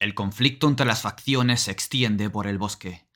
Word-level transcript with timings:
El 0.00 0.14
conflicto 0.14 0.66
entre 0.66 0.86
las 0.86 1.02
facciones 1.02 1.60
se 1.60 1.70
extiende 1.70 2.30
por 2.30 2.46
el 2.46 2.56
bosque. 2.56 3.06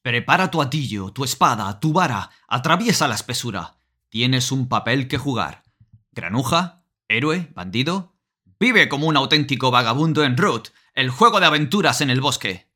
Prepara 0.00 0.48
tu 0.48 0.62
atillo, 0.62 1.10
tu 1.10 1.24
espada, 1.24 1.80
tu 1.80 1.92
vara, 1.92 2.30
atraviesa 2.46 3.08
la 3.08 3.16
espesura. 3.16 3.78
Tienes 4.10 4.52
un 4.52 4.68
papel 4.68 5.08
que 5.08 5.18
jugar. 5.18 5.64
Granuja, 6.12 6.84
héroe, 7.08 7.50
bandido. 7.52 8.14
Vive 8.60 8.88
como 8.88 9.08
un 9.08 9.16
auténtico 9.16 9.72
vagabundo 9.72 10.22
en 10.22 10.36
Root, 10.36 10.68
el 10.94 11.10
juego 11.10 11.40
de 11.40 11.46
aventuras 11.46 12.00
en 12.00 12.10
el 12.10 12.20
bosque. 12.20 12.68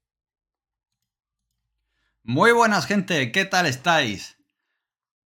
Muy 2.24 2.50
buenas 2.50 2.86
gente, 2.86 3.30
¿qué 3.30 3.44
tal 3.44 3.66
estáis? 3.66 4.36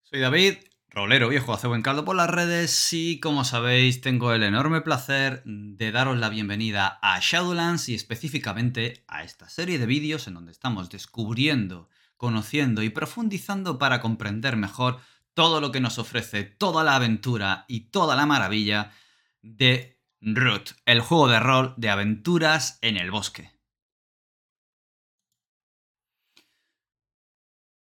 Soy 0.02 0.20
David 0.20 0.58
Rolero 0.94 1.30
viejo 1.30 1.54
hace 1.54 1.68
buen 1.68 1.80
caldo 1.80 2.04
por 2.04 2.14
las 2.14 2.28
redes 2.28 2.92
y 2.92 3.18
como 3.18 3.46
sabéis 3.46 4.02
tengo 4.02 4.34
el 4.34 4.42
enorme 4.42 4.82
placer 4.82 5.42
de 5.46 5.90
daros 5.90 6.18
la 6.18 6.28
bienvenida 6.28 6.98
a 7.00 7.18
Shadowlands 7.18 7.88
y 7.88 7.94
específicamente 7.94 9.02
a 9.08 9.24
esta 9.24 9.48
serie 9.48 9.78
de 9.78 9.86
vídeos 9.86 10.28
en 10.28 10.34
donde 10.34 10.52
estamos 10.52 10.90
descubriendo, 10.90 11.88
conociendo 12.18 12.82
y 12.82 12.90
profundizando 12.90 13.78
para 13.78 14.02
comprender 14.02 14.58
mejor 14.58 15.00
todo 15.32 15.62
lo 15.62 15.72
que 15.72 15.80
nos 15.80 15.98
ofrece 15.98 16.44
toda 16.44 16.84
la 16.84 16.96
aventura 16.96 17.64
y 17.68 17.88
toda 17.88 18.14
la 18.14 18.26
maravilla 18.26 18.92
de 19.40 19.98
Root, 20.20 20.72
el 20.84 21.00
juego 21.00 21.26
de 21.26 21.40
rol 21.40 21.72
de 21.78 21.88
aventuras 21.88 22.78
en 22.82 22.98
el 22.98 23.10
bosque. 23.10 23.50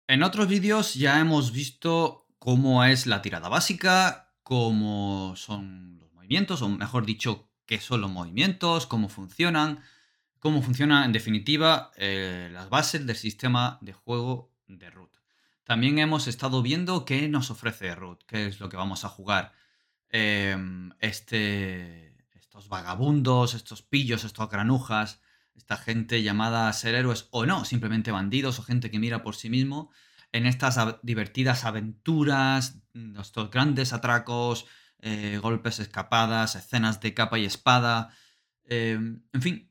En 0.08 0.22
otros 0.22 0.48
vídeos 0.48 0.94
ya 0.94 1.20
hemos 1.20 1.52
visto 1.52 2.28
cómo 2.39 2.84
es 2.85 3.05
la 3.05 3.21
tirada 3.21 3.49
básica, 3.49 4.34
cómo 4.43 5.34
son 5.35 5.99
los 5.99 6.11
movimientos, 6.13 6.61
o 6.61 6.70
mejor 6.70 7.05
dicho, 7.05 7.49
qué 7.66 7.80
son 7.80 8.02
los 8.02 8.09
movimientos, 8.09 8.88
cómo 8.88 9.09
funcionan, 9.09 9.84
cómo 10.39 10.61
funcionan 10.61 11.03
en 11.03 11.11
definitiva 11.11 11.91
eh, 11.97 12.49
las 12.52 12.69
bases 12.69 13.05
del 13.05 13.16
sistema 13.16 13.77
de 13.81 13.94
juego 13.94 14.52
de 14.67 14.89
Root. 14.89 15.11
También 15.66 15.99
hemos 15.99 16.27
estado 16.27 16.64
viendo 16.64 17.05
qué 17.05 17.27
nos 17.27 17.52
ofrece 17.52 17.94
Root, 17.94 18.23
qué 18.25 18.47
es 18.47 18.59
lo 18.59 18.69
que 18.69 18.77
vamos 18.77 19.05
a 19.05 19.09
jugar. 19.09 19.53
Em, 20.09 20.92
este, 20.99 22.16
estos 22.33 22.69
vagabundos, 22.69 23.53
estos 23.53 23.83
pillos, 23.83 24.23
estos 24.23 24.49
granujas, 24.49 25.21
esta 25.55 25.77
gente 25.77 26.23
llamada 26.23 26.67
a 26.67 26.73
ser 26.73 26.95
héroes 26.95 27.27
o 27.30 27.45
no, 27.45 27.66
simplemente 27.66 28.11
bandidos 28.11 28.58
o 28.58 28.64
gente 28.64 28.89
que 28.89 28.97
mira 28.97 29.21
por 29.21 29.36
sí 29.36 29.49
mismo 29.49 29.92
en 30.31 30.45
estas 30.45 30.99
divertidas 31.02 31.66
aventuras, 31.66 32.81
estos 33.19 33.49
grandes 33.49 33.94
atracos, 33.94 34.66
eh, 34.99 35.39
golpes, 35.41 35.80
escapadas, 35.80 36.55
escenas 36.55 36.99
de 36.99 37.13
capa 37.13 37.39
y 37.39 37.45
espada, 37.45 38.13
em, 38.66 39.23
en 39.33 39.41
fin, 39.41 39.69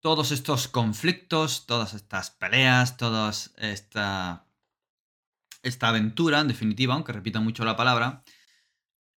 todos 0.00 0.32
estos 0.32 0.68
conflictos, 0.68 1.66
todas 1.66 1.94
estas 1.94 2.30
peleas, 2.30 2.96
toda 2.96 3.30
esta, 3.58 4.46
esta 5.62 5.88
aventura, 5.88 6.40
en 6.40 6.48
definitiva, 6.48 6.94
aunque 6.94 7.12
repita 7.12 7.40
mucho 7.40 7.64
la 7.64 7.76
palabra, 7.76 8.22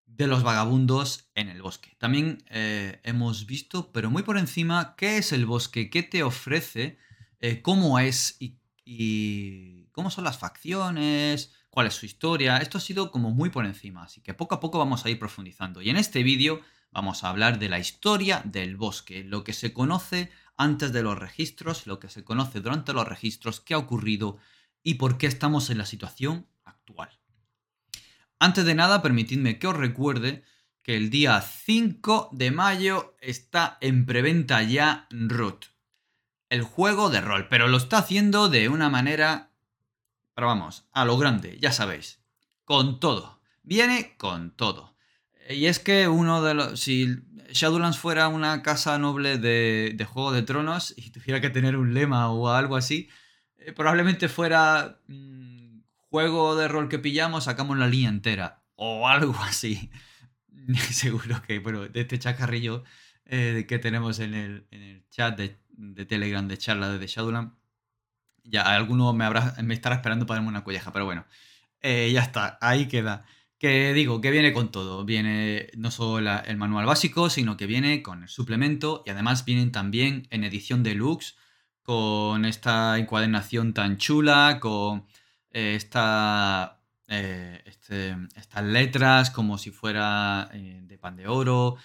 de 0.05 0.27
los 0.27 0.43
vagabundos 0.43 1.31
en 1.35 1.49
el 1.49 1.61
bosque. 1.61 1.95
También 1.97 2.43
eh, 2.49 2.99
hemos 3.03 3.45
visto, 3.45 3.91
pero 3.91 4.11
muy 4.11 4.23
por 4.23 4.37
encima, 4.37 4.95
qué 4.97 5.17
es 5.17 5.31
el 5.31 5.45
bosque, 5.45 5.89
qué 5.89 6.03
te 6.03 6.23
ofrece, 6.23 6.97
eh, 7.39 7.61
cómo 7.61 7.97
es 7.97 8.35
y 8.39 8.60
y 8.93 9.87
cómo 9.93 10.11
son 10.11 10.25
las 10.25 10.37
facciones, 10.37 11.53
cuál 11.69 11.87
es 11.87 11.93
su 11.93 12.05
historia. 12.05 12.57
Esto 12.57 12.77
ha 12.77 12.81
sido 12.81 13.09
como 13.09 13.31
muy 13.31 13.49
por 13.49 13.65
encima, 13.65 14.03
así 14.03 14.21
que 14.21 14.33
poco 14.33 14.55
a 14.55 14.59
poco 14.59 14.79
vamos 14.79 15.05
a 15.05 15.09
ir 15.09 15.17
profundizando. 15.17 15.81
Y 15.81 15.89
en 15.89 15.95
este 15.95 16.23
vídeo 16.23 16.59
vamos 16.91 17.23
a 17.23 17.29
hablar 17.29 17.57
de 17.57 17.69
la 17.69 17.79
historia 17.79 18.41
del 18.43 18.75
bosque, 18.75 19.23
lo 19.23 19.45
que 19.45 19.53
se 19.53 19.71
conoce 19.71 20.29
antes 20.57 20.91
de 20.91 21.03
los 21.03 21.17
registros, 21.17 21.87
lo 21.87 21.99
que 21.99 22.09
se 22.09 22.25
conoce 22.25 22.59
durante 22.59 22.91
los 22.91 23.07
registros, 23.07 23.61
qué 23.61 23.75
ha 23.75 23.77
ocurrido 23.77 24.37
y 24.83 24.95
por 24.95 25.17
qué 25.17 25.27
estamos 25.27 25.69
en 25.69 25.77
la 25.77 25.85
situación 25.85 26.47
actual. 26.65 27.17
Antes 28.39 28.65
de 28.65 28.75
nada, 28.75 29.01
permitidme 29.01 29.57
que 29.57 29.67
os 29.67 29.77
recuerde 29.77 30.43
que 30.83 30.97
el 30.97 31.09
día 31.09 31.39
5 31.39 32.31
de 32.33 32.51
mayo 32.51 33.15
está 33.21 33.77
en 33.79 34.05
preventa 34.05 34.61
ya 34.63 35.07
Root 35.11 35.70
el 36.51 36.63
juego 36.63 37.09
de 37.09 37.21
rol, 37.21 37.47
pero 37.47 37.69
lo 37.69 37.77
está 37.77 37.99
haciendo 37.99 38.49
de 38.49 38.67
una 38.67 38.89
manera, 38.89 39.51
pero 40.35 40.47
vamos, 40.47 40.85
a 40.91 41.05
lo 41.05 41.17
grande, 41.17 41.57
ya 41.61 41.71
sabéis, 41.71 42.21
con 42.65 42.99
todo, 42.99 43.39
viene 43.63 44.15
con 44.17 44.51
todo. 44.51 44.97
Y 45.49 45.67
es 45.67 45.79
que 45.79 46.09
uno 46.09 46.43
de 46.43 46.53
los, 46.53 46.77
si 46.77 47.07
Shadowlands 47.53 47.97
fuera 47.97 48.27
una 48.27 48.63
casa 48.63 48.99
noble 48.99 49.37
de, 49.37 50.05
Juego 50.09 50.33
de 50.33 50.41
Tronos 50.41 50.93
y 50.97 51.11
tuviera 51.11 51.39
que 51.39 51.49
tener 51.49 51.77
un 51.77 51.93
lema 51.93 52.29
o 52.29 52.49
algo 52.49 52.75
así, 52.75 53.07
eh, 53.57 53.71
probablemente 53.71 54.27
fuera 54.27 54.99
mm, 55.07 55.79
juego 56.09 56.57
de 56.57 56.67
rol 56.67 56.89
que 56.89 56.99
pillamos, 56.99 57.45
sacamos 57.45 57.77
la 57.77 57.87
línea 57.87 58.09
entera 58.09 58.61
o 58.75 59.07
algo 59.07 59.39
así. 59.41 59.89
Seguro 60.91 61.41
que, 61.43 61.59
bueno, 61.59 61.87
de 61.87 62.01
este 62.01 62.19
chacarrillo 62.19 62.83
eh, 63.23 63.65
que 63.69 63.79
tenemos 63.79 64.19
en 64.19 64.33
el, 64.33 64.67
en 64.71 64.81
el 64.81 65.09
chat 65.09 65.37
de 65.37 65.61
de 65.81 66.05
Telegram 66.05 66.47
de 66.47 66.57
charla 66.57 66.97
de 66.97 67.07
Shadowland. 67.07 67.53
Ya 68.43 68.63
alguno 68.75 69.13
me, 69.13 69.25
habrá, 69.25 69.55
me 69.63 69.73
estará 69.73 69.95
esperando 69.95 70.25
para 70.25 70.37
darme 70.37 70.49
una 70.49 70.63
colleja, 70.63 70.91
pero 70.91 71.05
bueno, 71.05 71.25
eh, 71.81 72.11
ya 72.13 72.21
está, 72.21 72.57
ahí 72.61 72.87
queda. 72.87 73.25
Que 73.57 73.93
digo, 73.93 74.21
que 74.21 74.31
viene 74.31 74.53
con 74.53 74.71
todo. 74.71 75.05
Viene 75.05 75.69
no 75.77 75.91
solo 75.91 76.31
el 76.45 76.57
manual 76.57 76.85
básico, 76.85 77.29
sino 77.29 77.57
que 77.57 77.67
viene 77.67 78.01
con 78.01 78.23
el 78.23 78.29
suplemento 78.29 79.03
y 79.05 79.11
además 79.11 79.45
vienen 79.45 79.71
también 79.71 80.27
en 80.31 80.43
edición 80.43 80.81
deluxe 80.81 81.35
con 81.83 82.45
esta 82.45 82.97
encuadernación 82.97 83.73
tan 83.73 83.97
chula, 83.97 84.59
con 84.59 85.05
eh, 85.51 85.75
esta, 85.75 86.81
eh, 87.07 87.61
este, 87.65 88.15
estas 88.35 88.63
letras 88.63 89.29
como 89.29 89.57
si 89.57 89.71
fuera 89.71 90.49
de 90.53 90.97
pan 90.97 91.15
de 91.15 91.27
oro, 91.27 91.77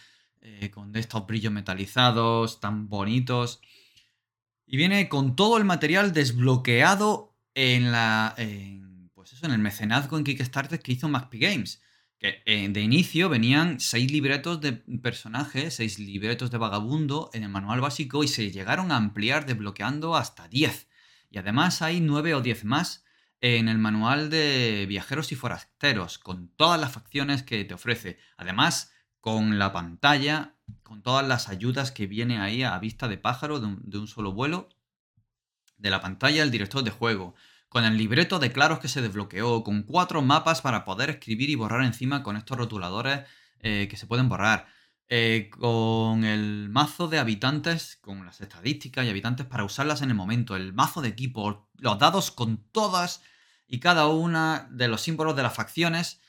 con 0.73 0.95
estos 0.95 1.27
brillos 1.27 1.53
metalizados 1.53 2.61
tan 2.61 2.89
bonitos. 2.89 3.61
Y 4.67 4.77
viene 4.77 5.09
con 5.09 5.37
todo 5.37 5.59
el 5.59 5.65
material 5.65 6.13
desbloqueado 6.13 7.37
en 7.55 7.93
la. 7.93 8.35
pues 9.15 9.33
eso, 9.33 9.47
en 9.47 9.53
el 9.53 9.59
mecenazgo 9.59 10.19
en 10.19 10.25
Kickstarter 10.25 10.81
que 10.81 10.93
hizo 10.93 11.09
MacP 11.09 11.35
Games. 11.35 11.83
Que 12.19 12.43
eh, 12.47 12.69
de 12.71 12.81
inicio 12.81 13.29
venían 13.29 13.79
seis 13.79 14.11
libretos 14.11 14.61
de 14.61 14.73
personajes, 14.73 15.75
seis 15.75 15.99
libretos 15.99 16.51
de 16.51 16.59
vagabundo 16.59 17.31
en 17.35 17.43
el 17.43 17.51
manual 17.51 17.81
básico 17.81 18.25
y 18.25 18.29
se 18.29 18.51
llegaron 18.51 18.91
a 18.91 18.97
ampliar 18.97 19.45
desbloqueando 19.45 20.17
hasta 20.17 20.49
10. 20.49 20.89
Y 21.31 21.39
además 21.39 21.83
hay 21.83 22.01
9 22.01 22.35
o 22.35 22.41
10 22.41 22.65
más 22.65 23.05
en 23.41 23.69
el 23.69 23.79
manual 23.79 24.31
de 24.31 24.87
viajeros 24.89 25.31
y 25.31 25.35
forasteros, 25.35 26.19
con 26.19 26.49
todas 26.57 26.81
las 26.81 26.93
facciones 26.93 27.43
que 27.43 27.65
te 27.65 27.75
ofrece. 27.75 28.19
Además, 28.39 28.93
con 29.21 29.59
la 29.59 29.73
pantalla, 29.73 30.56
con 30.83 31.03
todas 31.03 31.27
las 31.27 31.49
ayudas 31.49 31.91
que 31.91 32.07
viene 32.07 32.39
ahí 32.39 32.63
a 32.63 32.79
vista 32.79 33.09
de 33.09 33.19
pájaro 33.19 33.61
de 33.61 33.99
un, 33.99 34.09
solo 34.09 34.33
vuelo, 34.33 34.69
de 35.79 35.91
la 35.91 36.01
pantalla 36.01 36.43
el 36.43 36.51
director 36.51 36.83
de 36.83 36.91
juego, 36.91 37.35
con 37.69 37.85
el 37.85 37.97
libreto 37.97 38.39
de 38.39 38.53
claros 38.53 38.79
que 38.79 38.89
se 38.89 39.03
desbloqueó, 39.03 39.63
con 39.63 39.83
cuatro 39.83 40.23
mapas 40.23 40.63
para 40.63 40.85
poder 40.85 41.11
escribir 41.11 41.51
y 41.51 41.55
borrar 41.55 41.83
encima 41.83 42.23
con 42.23 42.37
estos 42.37 42.57
rotuladores 42.57 43.25
eh, 43.61 43.89
que 43.91 43.97
se 43.97 44.07
pueden 44.07 44.29
borrar, 44.29 44.67
eh, 45.09 45.51
con 45.51 46.25
el 46.25 46.69
mazo 46.69 47.07
de 47.09 47.19
habitantes, 47.19 47.97
con 48.01 48.27
las 48.27 48.41
estadísticas 48.41 49.07
y 49.07 49.11
habitantes 49.11 49.47
para 49.47 49.65
usarlas 49.65 50.03
en 50.03 50.11
el 50.11 50.17
momento, 50.17 50.57
el 50.57 50.73
mazo 50.73 51.01
de 51.01 51.09
equipo, 51.09 51.69
los 51.75 51.99
dados 51.99 52.31
con 52.31 52.59
todas 52.73 53.23
y 53.69 53.81
cada 53.81 54.09
una 54.09 54.69
de 54.71 54.89
los 54.89 55.03
símbolos 55.03 55.37
de 55.37 55.43
las 55.43 55.55
facciones. 55.55 56.21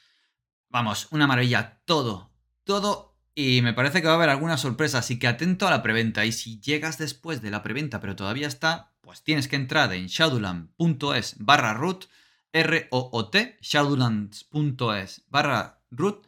Vamos, 0.70 1.08
una 1.12 1.28
maravilla, 1.28 1.82
todo, 1.86 2.32
todo 2.66 3.17
y 3.40 3.62
me 3.62 3.72
parece 3.72 4.02
que 4.02 4.08
va 4.08 4.14
a 4.14 4.16
haber 4.16 4.30
alguna 4.30 4.58
sorpresa, 4.58 4.98
así 4.98 5.20
que 5.20 5.28
atento 5.28 5.68
a 5.68 5.70
la 5.70 5.84
preventa. 5.84 6.26
Y 6.26 6.32
si 6.32 6.60
llegas 6.60 6.98
después 6.98 7.40
de 7.40 7.52
la 7.52 7.62
preventa 7.62 8.00
pero 8.00 8.16
todavía 8.16 8.48
está, 8.48 8.96
pues 9.00 9.24
tienes 9.24 9.48
que 9.48 9.56
entrar 9.56 9.94
en 9.94 10.08
shadowland.es 10.08 11.36
barra 11.38 11.76
root, 11.76 12.06
R-O-O-T, 12.52 13.60
shadowlands.es 13.62 15.26
barra 15.30 15.84
root. 15.92 16.26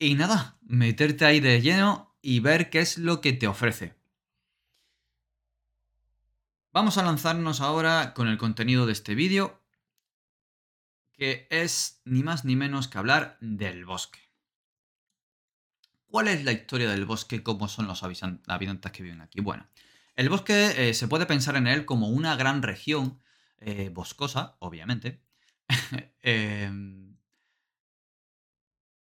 Y 0.00 0.16
nada, 0.16 0.58
meterte 0.62 1.26
ahí 1.26 1.38
de 1.38 1.60
lleno 1.62 2.16
y 2.20 2.40
ver 2.40 2.70
qué 2.70 2.80
es 2.80 2.98
lo 2.98 3.20
que 3.20 3.32
te 3.32 3.46
ofrece. 3.46 3.94
Vamos 6.72 6.98
a 6.98 7.04
lanzarnos 7.04 7.60
ahora 7.60 8.14
con 8.14 8.26
el 8.26 8.36
contenido 8.36 8.86
de 8.86 8.92
este 8.92 9.14
vídeo, 9.14 9.62
que 11.12 11.46
es 11.50 12.02
ni 12.04 12.24
más 12.24 12.44
ni 12.44 12.56
menos 12.56 12.88
que 12.88 12.98
hablar 12.98 13.38
del 13.40 13.84
bosque. 13.84 14.23
¿Cuál 16.14 16.28
es 16.28 16.44
la 16.44 16.52
historia 16.52 16.88
del 16.88 17.06
bosque? 17.06 17.42
¿Cómo 17.42 17.66
son 17.66 17.88
los 17.88 18.04
habitantes 18.04 18.92
que 18.92 19.02
viven 19.02 19.20
aquí? 19.20 19.40
Bueno, 19.40 19.66
el 20.14 20.28
bosque 20.28 20.90
eh, 20.90 20.94
se 20.94 21.08
puede 21.08 21.26
pensar 21.26 21.56
en 21.56 21.66
él 21.66 21.84
como 21.84 22.06
una 22.06 22.36
gran 22.36 22.62
región 22.62 23.20
eh, 23.58 23.90
boscosa, 23.92 24.54
obviamente, 24.60 25.24
em, 26.22 27.16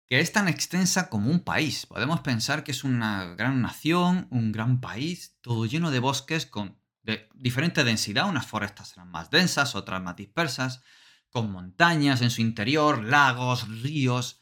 que 0.08 0.18
es 0.18 0.32
tan 0.32 0.48
extensa 0.48 1.08
como 1.08 1.30
un 1.30 1.44
país. 1.44 1.86
Podemos 1.86 2.18
pensar 2.22 2.64
que 2.64 2.72
es 2.72 2.82
una 2.82 3.26
gran 3.36 3.62
nación, 3.62 4.26
un 4.32 4.50
gran 4.50 4.80
país, 4.80 5.38
todo 5.40 5.66
lleno 5.66 5.92
de 5.92 6.00
bosques 6.00 6.46
con 6.46 6.80
de 7.04 7.28
diferente 7.32 7.84
densidad. 7.84 8.28
Unas 8.28 8.48
forestas 8.48 8.88
serán 8.88 9.12
más 9.12 9.30
densas, 9.30 9.76
otras 9.76 10.02
más 10.02 10.16
dispersas, 10.16 10.82
con 11.30 11.52
montañas 11.52 12.22
en 12.22 12.30
su 12.30 12.40
interior, 12.40 13.04
lagos, 13.04 13.68
ríos. 13.68 14.37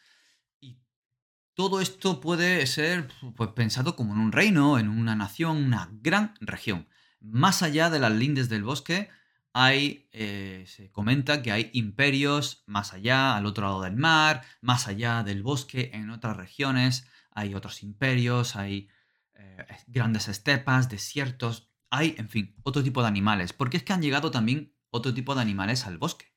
Todo 1.57 1.81
esto 1.81 2.21
puede 2.21 2.67
ser 2.67 3.09
pues, 3.35 3.49
pensado 3.53 3.97
como 3.97 4.13
en 4.13 4.21
un 4.21 4.31
reino, 4.31 4.79
en 4.79 4.91
una 4.91 5.17
nación, 5.17 5.57
una 5.57 5.89
gran 6.03 6.35
región. 6.39 6.87
Más 7.19 7.63
allá 7.63 7.89
de 7.89 7.99
las 7.99 8.13
lindes 8.13 8.51
del 8.51 8.63
bosque, 8.63 9.09
hay, 9.55 10.07
eh, 10.13 10.65
se 10.67 10.91
comenta 10.93 11.41
que 11.41 11.53
hay 11.53 11.71
imperios 11.73 12.63
más 12.67 12.93
allá, 12.93 13.39
al 13.39 13.47
otro 13.47 13.65
lado 13.65 13.81
del 13.81 13.97
mar, 13.97 14.43
más 14.61 14.87
allá 14.87 15.23
del 15.23 15.43
bosque, 15.43 15.93
en 15.95 16.11
otras 16.11 16.37
regiones, 16.37 17.07
hay 17.31 17.55
otros 17.55 17.83
imperios, 17.83 18.55
hay 18.55 18.91
eh, 19.33 19.67
grandes 19.87 20.29
estepas, 20.29 20.91
desiertos, 20.91 21.71
hay, 21.89 22.17
en 22.19 22.29
fin, 22.29 22.55
otro 22.65 22.85
tipo 22.85 23.01
de 23.01 23.09
animales. 23.09 23.55
Porque 23.55 23.79
es 23.79 23.83
que 23.83 23.95
han 23.95 24.03
llegado 24.03 24.31
también 24.31 24.75
otro 24.91 25.15
tipo 25.15 25.35
de 25.35 25.41
animales 25.41 25.87
al 25.87 25.97
bosque. 25.97 26.35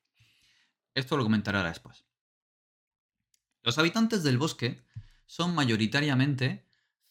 Esto 0.94 1.18
lo 1.18 1.24
comentaré 1.24 1.58
ahora 1.58 1.68
después. 1.68 2.06
Los 3.62 3.76
habitantes 3.76 4.22
del 4.22 4.38
bosque 4.38 4.82
son 5.30 5.54
mayoritariamente 5.54 6.66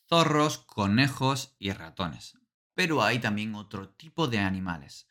zorros, 0.09 0.57
conejos 0.57 1.55
y 1.57 1.71
ratones. 1.71 2.37
Pero 2.75 3.01
hay 3.01 3.19
también 3.19 3.55
otro 3.55 3.91
tipo 3.91 4.27
de 4.27 4.39
animales. 4.39 5.07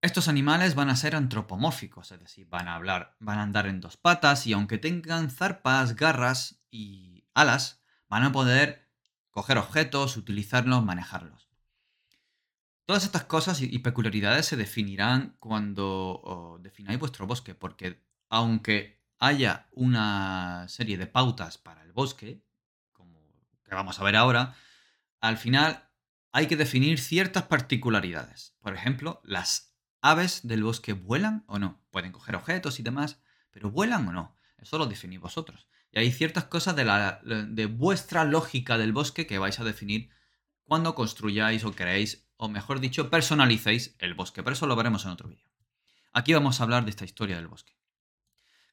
Estos 0.00 0.28
animales 0.28 0.74
van 0.74 0.88
a 0.88 0.96
ser 0.96 1.14
antropomórficos, 1.14 2.10
es 2.10 2.20
decir, 2.20 2.46
van 2.48 2.68
a 2.68 2.76
hablar, 2.76 3.16
van 3.20 3.38
a 3.38 3.42
andar 3.42 3.66
en 3.66 3.82
dos 3.82 3.98
patas 3.98 4.46
y 4.46 4.54
aunque 4.54 4.78
tengan 4.78 5.30
zarpas, 5.30 5.94
garras 5.94 6.64
y 6.70 7.26
alas, 7.34 7.82
van 8.08 8.22
a 8.22 8.32
poder 8.32 8.88
coger 9.30 9.58
objetos, 9.58 10.16
utilizarlos, 10.16 10.82
manejarlos. 10.82 11.50
Todas 12.86 13.04
estas 13.04 13.24
cosas 13.24 13.60
y 13.60 13.78
peculiaridades 13.80 14.46
se 14.46 14.56
definirán 14.56 15.36
cuando 15.38 16.58
defináis 16.62 16.98
vuestro 16.98 17.26
bosque, 17.26 17.54
porque 17.54 18.02
aunque 18.30 19.01
haya 19.22 19.68
una 19.70 20.66
serie 20.68 20.98
de 20.98 21.06
pautas 21.06 21.56
para 21.56 21.84
el 21.84 21.92
bosque, 21.92 22.42
como 22.90 23.20
que 23.64 23.72
vamos 23.72 24.00
a 24.00 24.02
ver 24.02 24.16
ahora, 24.16 24.56
al 25.20 25.36
final 25.36 25.88
hay 26.32 26.48
que 26.48 26.56
definir 26.56 26.98
ciertas 26.98 27.44
particularidades. 27.44 28.56
Por 28.60 28.74
ejemplo, 28.74 29.20
las 29.22 29.76
aves 30.00 30.40
del 30.42 30.64
bosque 30.64 30.94
vuelan 30.94 31.44
o 31.46 31.60
no. 31.60 31.80
Pueden 31.92 32.10
coger 32.10 32.34
objetos 32.34 32.80
y 32.80 32.82
demás, 32.82 33.22
pero 33.52 33.70
vuelan 33.70 34.08
o 34.08 34.12
no. 34.12 34.36
Eso 34.58 34.76
lo 34.76 34.86
definís 34.86 35.20
vosotros. 35.20 35.68
Y 35.92 36.00
hay 36.00 36.10
ciertas 36.10 36.46
cosas 36.46 36.74
de, 36.74 36.84
la, 36.84 37.20
de 37.22 37.66
vuestra 37.66 38.24
lógica 38.24 38.76
del 38.76 38.92
bosque 38.92 39.28
que 39.28 39.38
vais 39.38 39.60
a 39.60 39.64
definir 39.64 40.10
cuando 40.64 40.96
construyáis 40.96 41.64
o 41.64 41.72
creéis, 41.72 42.26
o 42.38 42.48
mejor 42.48 42.80
dicho, 42.80 43.08
personalicéis 43.08 43.94
el 44.00 44.14
bosque. 44.14 44.42
Pero 44.42 44.54
eso 44.54 44.66
lo 44.66 44.74
veremos 44.74 45.04
en 45.04 45.12
otro 45.12 45.28
vídeo. 45.28 45.48
Aquí 46.12 46.34
vamos 46.34 46.60
a 46.60 46.64
hablar 46.64 46.84
de 46.84 46.90
esta 46.90 47.04
historia 47.04 47.36
del 47.36 47.46
bosque. 47.46 47.76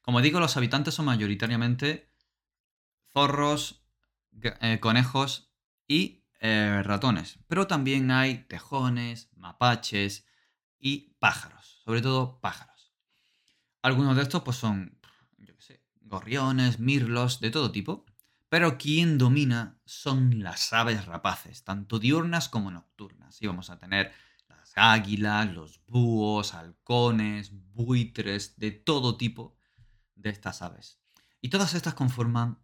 Como 0.02 0.20
digo, 0.20 0.40
los 0.40 0.56
habitantes 0.56 0.94
son 0.94 1.06
mayoritariamente 1.06 2.12
zorros, 3.12 3.84
eh, 4.42 4.78
conejos 4.80 5.52
y 5.86 6.24
eh, 6.40 6.82
ratones. 6.84 7.38
Pero 7.48 7.66
también 7.66 8.10
hay 8.10 8.44
tejones, 8.44 9.30
mapaches, 9.36 10.26
y 10.80 11.14
pájaros, 11.18 11.82
sobre 11.84 12.00
todo 12.00 12.40
pájaros. 12.40 12.94
Algunos 13.82 14.16
de 14.16 14.22
estos 14.22 14.42
pues 14.42 14.56
son, 14.56 14.98
yo 15.38 15.54
qué 15.56 15.62
sé, 15.62 15.84
gorriones, 16.00 16.80
mirlos, 16.80 17.40
de 17.40 17.50
todo 17.50 17.70
tipo, 17.70 18.06
pero 18.48 18.78
quien 18.78 19.18
domina 19.18 19.78
son 19.84 20.42
las 20.42 20.72
aves 20.72 21.06
rapaces, 21.06 21.62
tanto 21.62 21.98
diurnas 21.98 22.48
como 22.48 22.70
nocturnas. 22.70 23.40
Y 23.40 23.46
vamos 23.46 23.70
a 23.70 23.78
tener 23.78 24.12
las 24.48 24.72
águilas, 24.74 25.52
los 25.52 25.84
búhos, 25.86 26.54
halcones, 26.54 27.52
buitres, 27.52 28.58
de 28.58 28.72
todo 28.72 29.16
tipo 29.16 29.59
de 30.20 30.30
estas 30.30 30.62
aves. 30.62 30.98
Y 31.40 31.48
todas 31.48 31.74
estas 31.74 31.94
conforman 31.94 32.58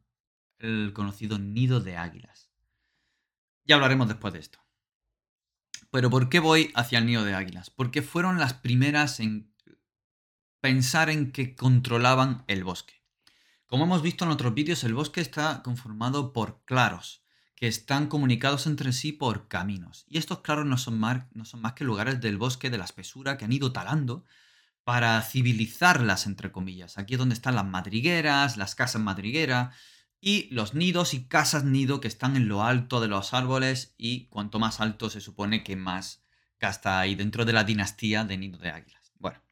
el 0.58 0.92
conocido 0.94 1.38
nido 1.38 1.80
de 1.80 1.96
águilas. 1.96 2.50
Ya 3.64 3.74
hablaremos 3.74 4.08
después 4.08 4.32
de 4.32 4.40
esto. 4.40 4.58
Pero 5.90 6.10
¿por 6.10 6.28
qué 6.28 6.40
voy 6.40 6.70
hacia 6.74 6.98
el 6.98 7.06
nido 7.06 7.24
de 7.24 7.34
águilas? 7.34 7.70
Porque 7.70 8.02
fueron 8.02 8.38
las 8.38 8.54
primeras 8.54 9.20
en 9.20 9.54
pensar 10.60 11.10
en 11.10 11.32
que 11.32 11.54
controlaban 11.54 12.44
el 12.48 12.64
bosque. 12.64 13.02
Como 13.66 13.84
hemos 13.84 14.02
visto 14.02 14.24
en 14.24 14.30
otros 14.30 14.54
vídeos, 14.54 14.84
el 14.84 14.94
bosque 14.94 15.20
está 15.20 15.62
conformado 15.62 16.32
por 16.32 16.64
claros, 16.64 17.24
que 17.56 17.66
están 17.66 18.06
comunicados 18.06 18.66
entre 18.66 18.92
sí 18.92 19.12
por 19.12 19.48
caminos. 19.48 20.04
Y 20.08 20.18
estos 20.18 20.40
claros 20.40 20.66
no 20.66 20.78
son, 20.78 20.98
más, 20.98 21.24
no 21.32 21.44
son 21.44 21.62
más 21.62 21.72
que 21.72 21.84
lugares 21.84 22.20
del 22.20 22.36
bosque 22.36 22.70
de 22.70 22.78
la 22.78 22.84
espesura 22.84 23.36
que 23.36 23.44
han 23.44 23.52
ido 23.52 23.72
talando 23.72 24.24
para 24.86 25.20
civilizarlas, 25.22 26.26
entre 26.26 26.52
comillas. 26.52 26.96
Aquí 26.96 27.14
es 27.14 27.18
donde 27.18 27.34
están 27.34 27.56
las 27.56 27.64
madrigueras, 27.64 28.56
las 28.56 28.76
casas 28.76 29.02
madriguera, 29.02 29.72
y 30.20 30.48
los 30.54 30.74
nidos 30.74 31.12
y 31.12 31.24
casas 31.24 31.64
nido 31.64 32.00
que 32.00 32.06
están 32.06 32.36
en 32.36 32.46
lo 32.46 32.62
alto 32.62 33.00
de 33.00 33.08
los 33.08 33.34
árboles 33.34 33.96
y 33.98 34.26
cuanto 34.26 34.60
más 34.60 34.80
alto 34.80 35.10
se 35.10 35.20
supone 35.20 35.64
que 35.64 35.74
más 35.74 36.22
casta 36.58 37.00
hay 37.00 37.16
dentro 37.16 37.44
de 37.44 37.52
la 37.52 37.64
dinastía 37.64 38.22
de 38.22 38.38
nido 38.38 38.58
de 38.58 38.70
águilas. 38.70 39.12
Bueno. 39.18 39.42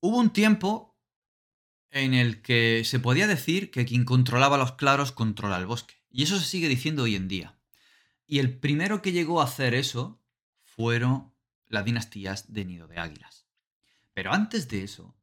Hubo 0.00 0.16
un 0.16 0.32
tiempo 0.32 0.98
en 1.90 2.14
el 2.14 2.42
que 2.42 2.82
se 2.84 2.98
podía 2.98 3.28
decir 3.28 3.70
que 3.70 3.84
quien 3.84 4.04
controlaba 4.04 4.58
los 4.58 4.72
claros 4.72 5.12
controla 5.12 5.58
el 5.58 5.66
bosque. 5.66 5.94
Y 6.10 6.24
eso 6.24 6.40
se 6.40 6.44
sigue 6.44 6.66
diciendo 6.66 7.04
hoy 7.04 7.14
en 7.14 7.28
día. 7.28 7.56
Y 8.26 8.40
el 8.40 8.58
primero 8.58 9.00
que 9.00 9.12
llegó 9.12 9.40
a 9.40 9.44
hacer 9.44 9.74
eso 9.74 10.20
fueron 10.64 11.31
las 11.72 11.84
dinastías 11.84 12.52
de 12.52 12.64
nido 12.64 12.86
de 12.86 12.98
águilas. 12.98 13.46
Pero 14.14 14.32
antes 14.32 14.68
de 14.68 14.84
eso, 14.84 15.16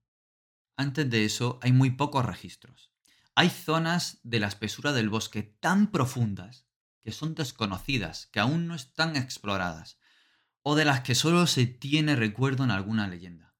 antes 0.76 1.10
de 1.10 1.24
eso 1.26 1.60
hay 1.62 1.72
muy 1.72 1.92
pocos 1.92 2.26
registros. 2.26 2.92
Hay 3.36 3.50
zonas 3.50 4.20
de 4.24 4.40
la 4.40 4.48
espesura 4.48 4.92
del 4.92 5.10
bosque 5.10 5.44
tan 5.44 5.92
profundas 5.92 6.66
que 7.02 7.12
son 7.12 7.36
desconocidas, 7.36 8.28
que 8.28 8.40
aún 8.40 8.68
no 8.68 8.76
están 8.76 9.16
exploradas, 9.16 10.00
o 10.62 10.76
de 10.76 10.86
las 10.86 11.02
que 11.02 11.16
solo 11.16 11.48
se 11.48 11.68
tiene 11.68 12.16
recuerdo 12.16 12.64
en 12.64 12.72
alguna 12.72 13.08
leyenda. 13.08 13.54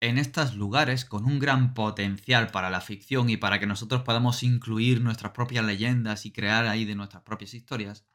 En 0.00 0.16
estos 0.16 0.54
lugares, 0.54 1.04
con 1.04 1.26
un 1.26 1.38
gran 1.38 1.74
potencial 1.74 2.50
para 2.50 2.70
la 2.70 2.80
ficción 2.80 3.28
y 3.28 3.36
para 3.36 3.58
que 3.58 3.66
nosotros 3.66 4.02
podamos 4.02 4.42
incluir 4.42 5.00
nuestras 5.02 5.32
propias 5.32 5.64
leyendas 5.64 6.24
y 6.24 6.32
crear 6.32 6.66
ahí 6.66 6.86
de 6.86 6.94
nuestras 6.94 7.22
propias 7.22 7.52
historias, 7.52 8.06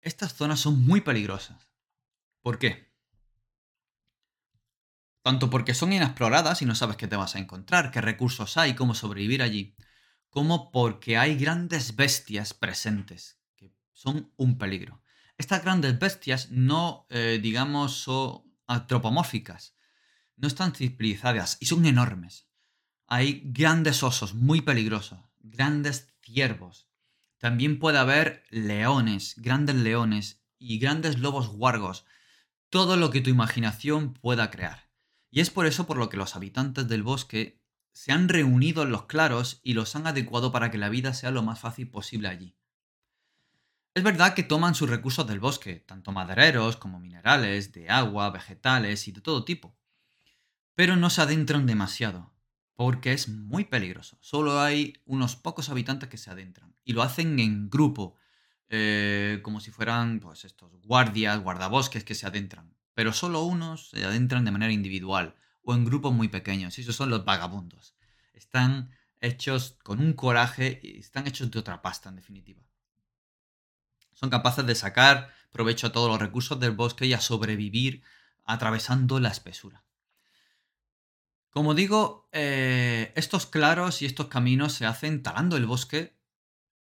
estas 0.00 0.34
zonas 0.34 0.60
son 0.60 0.82
muy 0.82 1.00
peligrosas. 1.00 1.71
¿Por 2.42 2.58
qué? 2.58 2.92
tanto 5.22 5.50
porque 5.50 5.74
son 5.74 5.92
inexploradas 5.92 6.62
y 6.62 6.66
no 6.66 6.74
sabes 6.74 6.96
qué 6.96 7.06
te 7.06 7.16
vas 7.16 7.36
a 7.36 7.38
encontrar, 7.38 7.90
qué 7.90 8.00
recursos 8.00 8.56
hay, 8.56 8.74
cómo 8.74 8.94
sobrevivir 8.94 9.42
allí, 9.42 9.76
como 10.28 10.70
porque 10.72 11.16
hay 11.16 11.36
grandes 11.36 11.94
bestias 11.96 12.54
presentes, 12.54 13.40
que 13.56 13.72
son 13.92 14.32
un 14.36 14.58
peligro. 14.58 15.02
Estas 15.38 15.62
grandes 15.62 15.98
bestias 15.98 16.50
no, 16.50 17.06
eh, 17.08 17.38
digamos, 17.40 18.02
son 18.02 18.42
antropomórficas, 18.66 19.76
no 20.36 20.48
están 20.48 20.74
civilizadas 20.74 21.56
y 21.60 21.66
son 21.66 21.86
enormes. 21.86 22.48
Hay 23.06 23.42
grandes 23.44 24.02
osos 24.02 24.34
muy 24.34 24.60
peligrosos, 24.60 25.20
grandes 25.40 26.14
ciervos. 26.20 26.88
También 27.38 27.78
puede 27.78 27.98
haber 27.98 28.44
leones, 28.50 29.34
grandes 29.36 29.76
leones 29.76 30.42
y 30.58 30.78
grandes 30.78 31.18
lobos 31.18 31.48
guargos. 31.48 32.06
Todo 32.72 32.96
lo 32.96 33.10
que 33.10 33.20
tu 33.20 33.28
imaginación 33.28 34.14
pueda 34.14 34.50
crear. 34.50 34.88
Y 35.30 35.40
es 35.40 35.50
por 35.50 35.66
eso 35.66 35.86
por 35.86 35.98
lo 35.98 36.08
que 36.08 36.16
los 36.16 36.36
habitantes 36.36 36.88
del 36.88 37.02
bosque 37.02 37.60
se 37.92 38.12
han 38.12 38.30
reunido 38.30 38.82
en 38.82 38.90
los 38.90 39.04
claros 39.04 39.60
y 39.62 39.74
los 39.74 39.94
han 39.94 40.06
adecuado 40.06 40.52
para 40.52 40.70
que 40.70 40.78
la 40.78 40.88
vida 40.88 41.12
sea 41.12 41.30
lo 41.32 41.42
más 41.42 41.60
fácil 41.60 41.90
posible 41.90 42.28
allí. 42.28 42.56
Es 43.92 44.02
verdad 44.02 44.32
que 44.32 44.42
toman 44.42 44.74
sus 44.74 44.88
recursos 44.88 45.26
del 45.26 45.38
bosque, 45.38 45.80
tanto 45.80 46.12
madereros 46.12 46.78
como 46.78 46.98
minerales, 46.98 47.72
de 47.72 47.90
agua, 47.90 48.30
vegetales 48.30 49.06
y 49.06 49.12
de 49.12 49.20
todo 49.20 49.44
tipo. 49.44 49.76
Pero 50.74 50.96
no 50.96 51.10
se 51.10 51.20
adentran 51.20 51.66
demasiado, 51.66 52.32
porque 52.72 53.12
es 53.12 53.28
muy 53.28 53.66
peligroso. 53.66 54.16
Solo 54.22 54.58
hay 54.58 54.94
unos 55.04 55.36
pocos 55.36 55.68
habitantes 55.68 56.08
que 56.08 56.16
se 56.16 56.30
adentran. 56.30 56.74
Y 56.84 56.94
lo 56.94 57.02
hacen 57.02 57.38
en 57.38 57.68
grupo, 57.68 58.16
eh, 58.72 59.38
como 59.42 59.60
si 59.60 59.70
fueran 59.70 60.18
pues, 60.18 60.44
estos 60.44 60.72
guardias, 60.82 61.40
guardabosques 61.40 62.02
que 62.02 62.16
se 62.16 62.26
adentran 62.26 62.72
pero 62.94 63.12
solo 63.12 63.42
unos 63.42 63.90
se 63.90 64.04
adentran 64.04 64.44
de 64.44 64.50
manera 64.50 64.72
individual 64.72 65.34
o 65.62 65.74
en 65.74 65.84
grupos 65.84 66.12
muy 66.12 66.28
pequeños. 66.28 66.78
Esos 66.78 66.96
son 66.96 67.10
los 67.10 67.24
vagabundos. 67.24 67.94
Están 68.32 68.90
hechos 69.20 69.78
con 69.82 70.00
un 70.00 70.12
coraje 70.12 70.80
y 70.82 70.98
están 70.98 71.26
hechos 71.26 71.50
de 71.50 71.58
otra 71.58 71.80
pasta, 71.82 72.08
en 72.08 72.16
definitiva. 72.16 72.62
Son 74.12 74.30
capaces 74.30 74.66
de 74.66 74.74
sacar 74.74 75.32
provecho 75.52 75.86
a 75.86 75.92
todos 75.92 76.08
los 76.08 76.20
recursos 76.20 76.58
del 76.60 76.72
bosque 76.72 77.06
y 77.06 77.12
a 77.12 77.20
sobrevivir 77.20 78.02
atravesando 78.44 79.20
la 79.20 79.28
espesura. 79.28 79.84
Como 81.50 81.74
digo, 81.74 82.28
eh, 82.32 83.12
estos 83.14 83.46
claros 83.46 84.00
y 84.02 84.06
estos 84.06 84.28
caminos 84.28 84.72
se 84.72 84.86
hacen 84.86 85.22
talando 85.22 85.56
el 85.56 85.66
bosque 85.66 86.16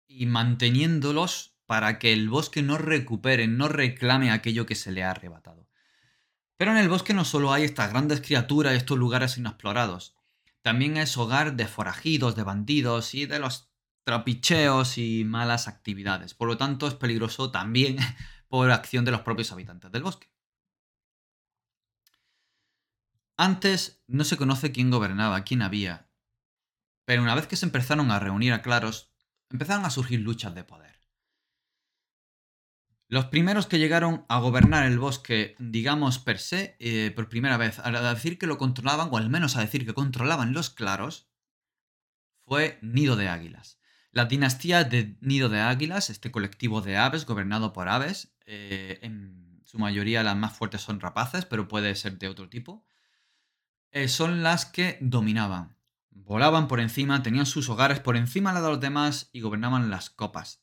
y 0.06 0.26
manteniéndolos 0.26 1.51
para 1.66 1.98
que 1.98 2.12
el 2.12 2.28
bosque 2.28 2.62
no 2.62 2.78
recupere, 2.78 3.46
no 3.46 3.68
reclame 3.68 4.30
aquello 4.30 4.66
que 4.66 4.74
se 4.74 4.92
le 4.92 5.02
ha 5.02 5.10
arrebatado. 5.10 5.68
Pero 6.56 6.72
en 6.72 6.78
el 6.78 6.88
bosque 6.88 7.14
no 7.14 7.24
solo 7.24 7.52
hay 7.52 7.64
estas 7.64 7.90
grandes 7.90 8.20
criaturas, 8.20 8.74
estos 8.74 8.98
lugares 8.98 9.36
inexplorados. 9.38 10.16
También 10.62 10.96
es 10.96 11.16
hogar 11.16 11.56
de 11.56 11.66
forajidos, 11.66 12.36
de 12.36 12.44
bandidos 12.44 13.14
y 13.14 13.26
de 13.26 13.38
los 13.38 13.72
trapicheos 14.04 14.98
y 14.98 15.24
malas 15.24 15.68
actividades. 15.68 16.34
Por 16.34 16.48
lo 16.48 16.56
tanto, 16.56 16.86
es 16.86 16.94
peligroso 16.94 17.50
también 17.50 17.96
por 18.48 18.70
acción 18.70 19.04
de 19.04 19.10
los 19.10 19.22
propios 19.22 19.50
habitantes 19.52 19.90
del 19.90 20.02
bosque. 20.02 20.30
Antes 23.36 24.04
no 24.06 24.24
se 24.24 24.36
conoce 24.36 24.72
quién 24.72 24.90
gobernaba, 24.90 25.42
quién 25.42 25.62
había, 25.62 26.08
pero 27.04 27.22
una 27.22 27.34
vez 27.34 27.46
que 27.46 27.56
se 27.56 27.66
empezaron 27.66 28.10
a 28.10 28.18
reunir 28.18 28.52
a 28.52 28.62
claros, 28.62 29.10
empezaron 29.50 29.84
a 29.84 29.90
surgir 29.90 30.20
luchas 30.20 30.54
de 30.54 30.64
poder. 30.64 31.01
Los 33.12 33.26
primeros 33.26 33.66
que 33.66 33.78
llegaron 33.78 34.24
a 34.30 34.38
gobernar 34.38 34.86
el 34.86 34.98
bosque, 34.98 35.54
digamos 35.58 36.18
per 36.18 36.38
se, 36.38 36.76
eh, 36.78 37.12
por 37.14 37.28
primera 37.28 37.58
vez, 37.58 37.78
a 37.78 37.90
decir 38.14 38.38
que 38.38 38.46
lo 38.46 38.56
controlaban, 38.56 39.10
o 39.12 39.18
al 39.18 39.28
menos 39.28 39.54
a 39.54 39.60
decir 39.60 39.84
que 39.84 39.92
controlaban 39.92 40.54
los 40.54 40.70
claros, 40.70 41.28
fue 42.46 42.78
Nido 42.80 43.16
de 43.16 43.28
Águilas. 43.28 43.78
La 44.12 44.24
dinastía 44.24 44.84
de 44.84 45.18
Nido 45.20 45.50
de 45.50 45.60
Águilas, 45.60 46.08
este 46.08 46.30
colectivo 46.30 46.80
de 46.80 46.96
aves 46.96 47.26
gobernado 47.26 47.74
por 47.74 47.90
aves, 47.90 48.34
eh, 48.46 48.98
en 49.02 49.60
su 49.66 49.78
mayoría 49.78 50.22
las 50.22 50.36
más 50.38 50.56
fuertes 50.56 50.80
son 50.80 50.98
rapaces, 50.98 51.44
pero 51.44 51.68
puede 51.68 51.94
ser 51.96 52.16
de 52.16 52.28
otro 52.28 52.48
tipo, 52.48 52.86
eh, 53.90 54.08
son 54.08 54.42
las 54.42 54.64
que 54.64 54.96
dominaban. 55.02 55.76
Volaban 56.08 56.66
por 56.66 56.80
encima, 56.80 57.22
tenían 57.22 57.44
sus 57.44 57.68
hogares 57.68 58.00
por 58.00 58.16
encima 58.16 58.54
de 58.54 58.66
los 58.66 58.80
demás 58.80 59.28
y 59.34 59.42
gobernaban 59.42 59.90
las 59.90 60.08
copas 60.08 60.62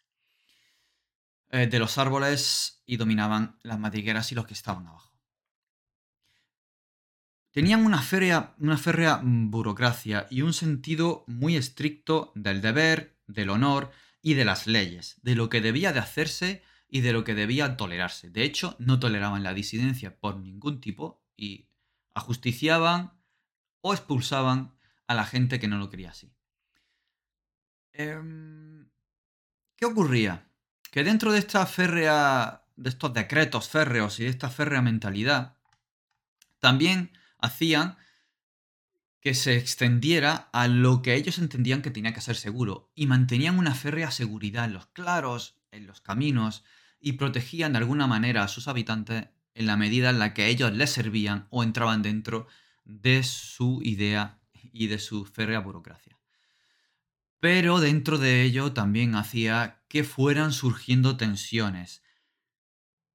eh, 1.51 1.67
de 1.67 1.79
los 1.79 1.97
árboles 1.97 2.83
y 2.85 2.97
dominaban 2.97 3.57
las 3.63 3.79
madrigueras 3.79 4.31
y 4.31 4.35
los 4.35 4.45
que 4.45 4.53
estaban 4.53 4.87
abajo. 4.87 5.09
Tenían 7.51 7.83
una 7.83 8.01
férrea, 8.01 8.55
una 8.59 8.79
burocracia 9.23 10.27
y 10.29 10.43
un 10.43 10.53
sentido 10.53 11.23
muy 11.27 11.55
estricto 11.55 12.31
del 12.35 12.61
deber, 12.61 13.17
del 13.25 13.49
honor 13.49 13.91
y 14.21 14.35
de 14.35 14.45
las 14.45 14.67
leyes, 14.67 15.19
de 15.23 15.35
lo 15.35 15.49
que 15.49 15.59
debía 15.59 15.91
de 15.91 15.99
hacerse 15.99 16.63
y 16.87 17.01
de 17.01 17.13
lo 17.13 17.23
que 17.23 17.33
debía 17.33 17.77
tolerarse. 17.77 18.29
De 18.29 18.43
hecho, 18.43 18.75
no 18.79 18.99
toleraban 18.99 19.43
la 19.43 19.53
disidencia 19.53 20.19
por 20.19 20.37
ningún 20.37 20.79
tipo 20.79 21.23
y 21.35 21.69
ajusticiaban 22.13 23.13
o 23.81 23.93
expulsaban 23.93 24.75
a 25.07 25.15
la 25.15 25.25
gente 25.25 25.59
que 25.59 25.67
no 25.67 25.77
lo 25.77 25.89
quería 25.89 26.11
así. 26.11 26.31
Em, 27.93 28.89
¿Qué 29.75 29.85
ocurría? 29.85 30.48
Que 30.91 31.03
dentro 31.03 31.31
de 31.31 31.39
esta 31.39 31.65
férrea, 31.65 32.63
de 32.75 32.89
estos 32.89 33.13
decretos 33.13 33.69
férreos 33.69 34.19
y 34.19 34.23
de 34.23 34.29
esta 34.29 34.49
férrea 34.49 34.81
mentalidad, 34.81 35.55
también 36.59 37.11
hacían 37.37 37.97
que 39.21 39.33
se 39.33 39.57
extendiera 39.57 40.49
a 40.53 40.67
lo 40.67 41.01
que 41.01 41.15
ellos 41.15 41.37
entendían 41.39 41.81
que 41.81 41.91
tenía 41.91 42.13
que 42.13 42.21
ser 42.21 42.35
seguro 42.35 42.91
y 42.95 43.07
mantenían 43.07 43.59
una 43.59 43.75
férrea 43.75 44.11
seguridad 44.11 44.65
en 44.65 44.73
los 44.73 44.87
claros, 44.87 45.57
en 45.71 45.87
los 45.87 46.01
caminos 46.01 46.63
y 46.99 47.13
protegían 47.13 47.73
de 47.73 47.79
alguna 47.79 48.07
manera 48.07 48.43
a 48.43 48.47
sus 48.47 48.67
habitantes 48.67 49.27
en 49.53 49.65
la 49.65 49.77
medida 49.77 50.09
en 50.09 50.19
la 50.19 50.33
que 50.33 50.47
ellos 50.47 50.73
les 50.73 50.89
servían 50.89 51.47
o 51.49 51.63
entraban 51.63 52.01
dentro 52.01 52.47
de 52.85 53.23
su 53.23 53.81
idea 53.83 54.39
y 54.71 54.87
de 54.87 54.99
su 54.99 55.25
férrea 55.25 55.59
burocracia. 55.59 56.18
Pero 57.39 57.79
dentro 57.79 58.17
de 58.17 58.43
ello 58.43 58.73
también 58.73 59.15
hacía 59.15 59.81
que 59.87 60.03
fueran 60.03 60.51
surgiendo 60.51 61.17
tensiones. 61.17 62.03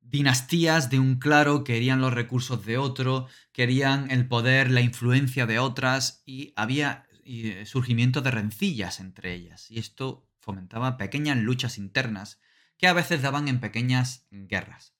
Dinastías 0.00 0.90
de 0.90 0.98
un 0.98 1.16
claro 1.16 1.64
querían 1.64 2.00
los 2.00 2.12
recursos 2.12 2.64
de 2.64 2.78
otro, 2.78 3.26
querían 3.52 4.10
el 4.10 4.28
poder, 4.28 4.70
la 4.70 4.80
influencia 4.80 5.46
de 5.46 5.58
otras 5.58 6.22
y 6.26 6.52
había 6.56 7.06
eh, 7.24 7.64
surgimiento 7.66 8.20
de 8.20 8.30
rencillas 8.30 9.00
entre 9.00 9.34
ellas. 9.34 9.70
Y 9.70 9.78
esto 9.78 10.28
fomentaba 10.40 10.96
pequeñas 10.96 11.38
luchas 11.38 11.78
internas 11.78 12.38
que 12.76 12.86
a 12.86 12.92
veces 12.92 13.22
daban 13.22 13.48
en 13.48 13.60
pequeñas 13.60 14.26
guerras. 14.30 14.94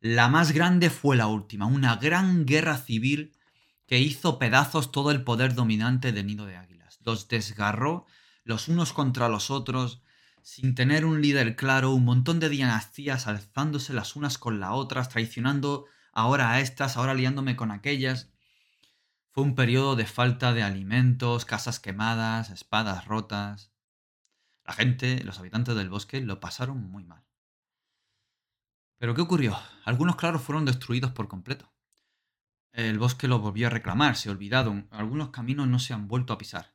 La 0.00 0.28
más 0.28 0.52
grande 0.52 0.88
fue 0.88 1.16
la 1.16 1.26
última, 1.26 1.66
una 1.66 1.96
gran 1.96 2.46
guerra 2.46 2.78
civil 2.78 3.36
que 3.86 3.98
hizo 3.98 4.38
pedazos 4.38 4.92
todo 4.92 5.10
el 5.10 5.24
poder 5.24 5.54
dominante 5.54 6.12
de 6.12 6.22
Nido 6.22 6.46
de 6.46 6.56
Águilas. 6.56 6.98
Los 7.04 7.28
desgarró 7.28 8.06
los 8.44 8.68
unos 8.68 8.92
contra 8.92 9.28
los 9.28 9.50
otros, 9.50 10.02
sin 10.42 10.74
tener 10.74 11.04
un 11.04 11.20
líder 11.20 11.56
claro, 11.56 11.90
un 11.92 12.04
montón 12.04 12.40
de 12.40 12.48
dinastías 12.48 13.26
alzándose 13.26 13.92
las 13.92 14.16
unas 14.16 14.38
con 14.38 14.60
las 14.60 14.70
otras, 14.72 15.08
traicionando 15.08 15.86
ahora 16.12 16.50
a 16.52 16.60
estas, 16.60 16.96
ahora 16.96 17.14
liándome 17.14 17.56
con 17.56 17.70
aquellas. 17.70 18.30
Fue 19.30 19.44
un 19.44 19.54
periodo 19.54 19.96
de 19.96 20.06
falta 20.06 20.52
de 20.52 20.62
alimentos, 20.62 21.44
casas 21.44 21.78
quemadas, 21.78 22.50
espadas 22.50 23.04
rotas. 23.04 23.72
La 24.64 24.72
gente, 24.72 25.22
los 25.24 25.38
habitantes 25.38 25.76
del 25.76 25.90
bosque, 25.90 26.20
lo 26.20 26.40
pasaron 26.40 26.90
muy 26.90 27.04
mal. 27.04 27.24
Pero 28.98 29.14
¿qué 29.14 29.20
ocurrió? 29.22 29.56
Algunos 29.84 30.16
claros 30.16 30.42
fueron 30.42 30.64
destruidos 30.64 31.12
por 31.12 31.28
completo. 31.28 31.72
El 32.72 32.98
bosque 32.98 33.28
lo 33.28 33.38
volvió 33.38 33.66
a 33.66 33.70
reclamar, 33.70 34.16
se 34.16 34.30
olvidaron, 34.30 34.88
algunos 34.90 35.30
caminos 35.30 35.66
no 35.68 35.78
se 35.78 35.92
han 35.92 36.06
vuelto 36.06 36.32
a 36.32 36.38
pisar. 36.38 36.74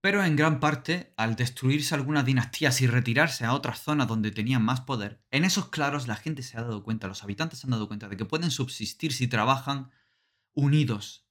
Pero 0.00 0.22
en 0.24 0.36
gran 0.36 0.60
parte, 0.60 1.12
al 1.16 1.34
destruirse 1.34 1.94
algunas 1.94 2.24
dinastías 2.24 2.80
y 2.80 2.86
retirarse 2.86 3.44
a 3.44 3.52
otras 3.52 3.80
zonas 3.80 4.06
donde 4.06 4.30
tenían 4.30 4.62
más 4.62 4.82
poder, 4.82 5.20
en 5.30 5.44
esos 5.44 5.68
claros 5.70 6.06
la 6.06 6.14
gente 6.14 6.42
se 6.42 6.56
ha 6.56 6.62
dado 6.62 6.84
cuenta, 6.84 7.08
los 7.08 7.24
habitantes 7.24 7.58
se 7.58 7.66
han 7.66 7.72
dado 7.72 7.88
cuenta 7.88 8.08
de 8.08 8.16
que 8.16 8.24
pueden 8.24 8.52
subsistir 8.52 9.12
si 9.12 9.26
trabajan 9.26 9.90
unidos. 10.54 11.26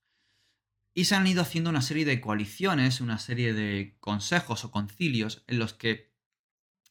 Y 0.94 1.06
se 1.06 1.16
han 1.16 1.28
ido 1.28 1.44
haciendo 1.44 1.70
una 1.70 1.82
serie 1.82 2.06
de 2.06 2.20
coaliciones, 2.20 3.00
una 3.00 3.20
serie 3.20 3.54
de 3.54 3.96
consejos 4.00 4.66
o 4.66 4.72
concilios 4.72 5.44
en 5.48 5.60
los 5.60 5.74
que 5.74 6.14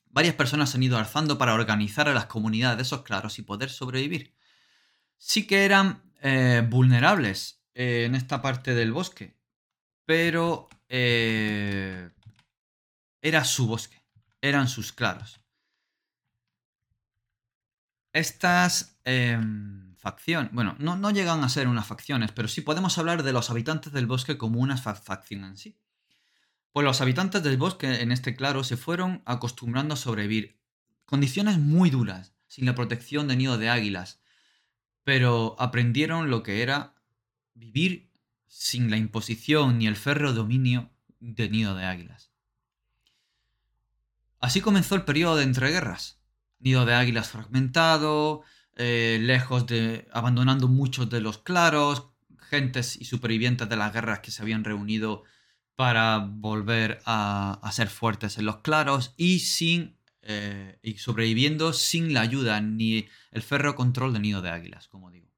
varias 0.06 0.34
personas 0.34 0.70
se 0.70 0.78
han 0.78 0.82
ido 0.82 0.96
alzando 0.96 1.36
para 1.36 1.52
organizar 1.52 2.08
a 2.08 2.14
las 2.14 2.26
comunidades 2.26 2.78
de 2.78 2.82
esos 2.84 3.02
claros 3.02 3.38
y 3.38 3.42
poder 3.42 3.68
sobrevivir. 3.68 4.34
Sí 5.18 5.46
que 5.46 5.64
eran 5.64 6.10
eh, 6.22 6.66
vulnerables 6.66 7.64
eh, 7.74 8.04
en 8.06 8.14
esta 8.14 8.40
parte 8.40 8.74
del 8.74 8.92
bosque, 8.92 9.35
pero 10.06 10.68
eh, 10.88 12.08
era 13.20 13.44
su 13.44 13.66
bosque, 13.66 14.00
eran 14.40 14.68
sus 14.68 14.92
claros. 14.92 15.40
Estas 18.12 18.98
em, 19.04 19.94
facciones, 19.96 20.50
bueno, 20.52 20.74
no, 20.78 21.10
llegan 21.10 21.44
a 21.44 21.50
ser 21.50 21.68
unas 21.68 21.86
facciones, 21.86 22.32
pero 22.32 22.48
sí 22.48 22.62
podemos 22.62 22.96
hablar 22.96 23.22
de 23.22 23.32
los 23.32 23.50
habitantes 23.50 23.92
del 23.92 24.06
bosque 24.06 24.38
como 24.38 24.60
una 24.60 24.78
facción 24.78 25.44
en 25.44 25.58
sí. 25.58 25.76
Pues 26.72 26.84
los 26.84 27.00
habitantes 27.00 27.42
del 27.42 27.58
bosque, 27.58 28.00
en 28.00 28.12
este 28.12 28.34
claro, 28.34 28.64
se 28.64 28.76
fueron 28.76 29.22
acostumbrando 29.26 29.94
a 29.94 29.98
sobrevivir. 29.98 30.58
Condiciones 31.04 31.58
muy 31.58 31.90
duras, 31.90 32.32
sin 32.46 32.64
la 32.64 32.74
protección 32.74 33.28
de 33.28 33.36
nido 33.36 33.58
de 33.58 33.68
águilas, 33.68 34.20
pero 35.04 35.56
aprendieron 35.58 36.30
lo 36.30 36.42
que 36.42 36.62
era 36.62 36.94
vivir 37.54 38.05
sin 38.46 38.90
la 38.90 38.96
imposición 38.96 39.78
ni 39.78 39.86
el 39.86 39.96
férreo 39.96 40.32
dominio 40.32 40.90
de 41.20 41.48
nido 41.48 41.74
de 41.74 41.84
águilas. 41.84 42.30
Así 44.40 44.60
comenzó 44.60 44.94
el 44.94 45.02
periodo 45.02 45.36
de 45.36 45.44
entreguerras. 45.44 46.20
Nido 46.58 46.84
de 46.84 46.94
águilas 46.94 47.28
fragmentado, 47.28 48.42
eh, 48.76 49.18
lejos 49.20 49.66
de. 49.66 50.08
abandonando 50.12 50.68
muchos 50.68 51.08
de 51.10 51.20
los 51.20 51.38
claros, 51.38 52.10
gentes 52.50 52.96
y 52.96 53.04
supervivientes 53.04 53.68
de 53.68 53.76
las 53.76 53.92
guerras 53.92 54.20
que 54.20 54.30
se 54.30 54.42
habían 54.42 54.64
reunido 54.64 55.24
para 55.74 56.18
volver 56.18 57.00
a, 57.04 57.60
ser 57.72 57.88
fuertes 57.88 58.38
en 58.38 58.46
los 58.46 58.58
claros 58.58 59.14
y 59.16 59.40
sin 59.40 59.98
eh, 60.22 60.78
y 60.82 60.98
sobreviviendo 60.98 61.72
sin 61.72 62.14
la 62.14 62.22
ayuda 62.22 62.60
ni 62.60 63.06
el 63.30 63.42
férreo 63.42 63.76
control 63.76 64.12
de 64.12 64.20
nido 64.20 64.42
de 64.42 64.50
águilas, 64.50 64.88
como 64.88 65.10
digo. 65.10 65.30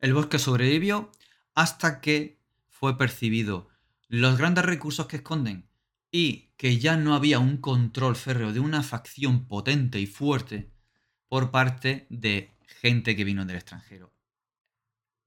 El 0.00 0.14
bosque 0.14 0.38
sobrevivió 0.38 1.10
hasta 1.58 2.00
que 2.00 2.38
fue 2.68 2.96
percibido 2.96 3.68
los 4.06 4.38
grandes 4.38 4.64
recursos 4.64 5.08
que 5.08 5.16
esconden 5.16 5.68
y 6.12 6.52
que 6.56 6.78
ya 6.78 6.96
no 6.96 7.16
había 7.16 7.40
un 7.40 7.56
control 7.56 8.14
férreo 8.14 8.52
de 8.52 8.60
una 8.60 8.84
facción 8.84 9.48
potente 9.48 9.98
y 9.98 10.06
fuerte 10.06 10.70
por 11.26 11.50
parte 11.50 12.06
de 12.10 12.54
gente 12.80 13.16
que 13.16 13.24
vino 13.24 13.44
del 13.44 13.56
extranjero. 13.56 14.14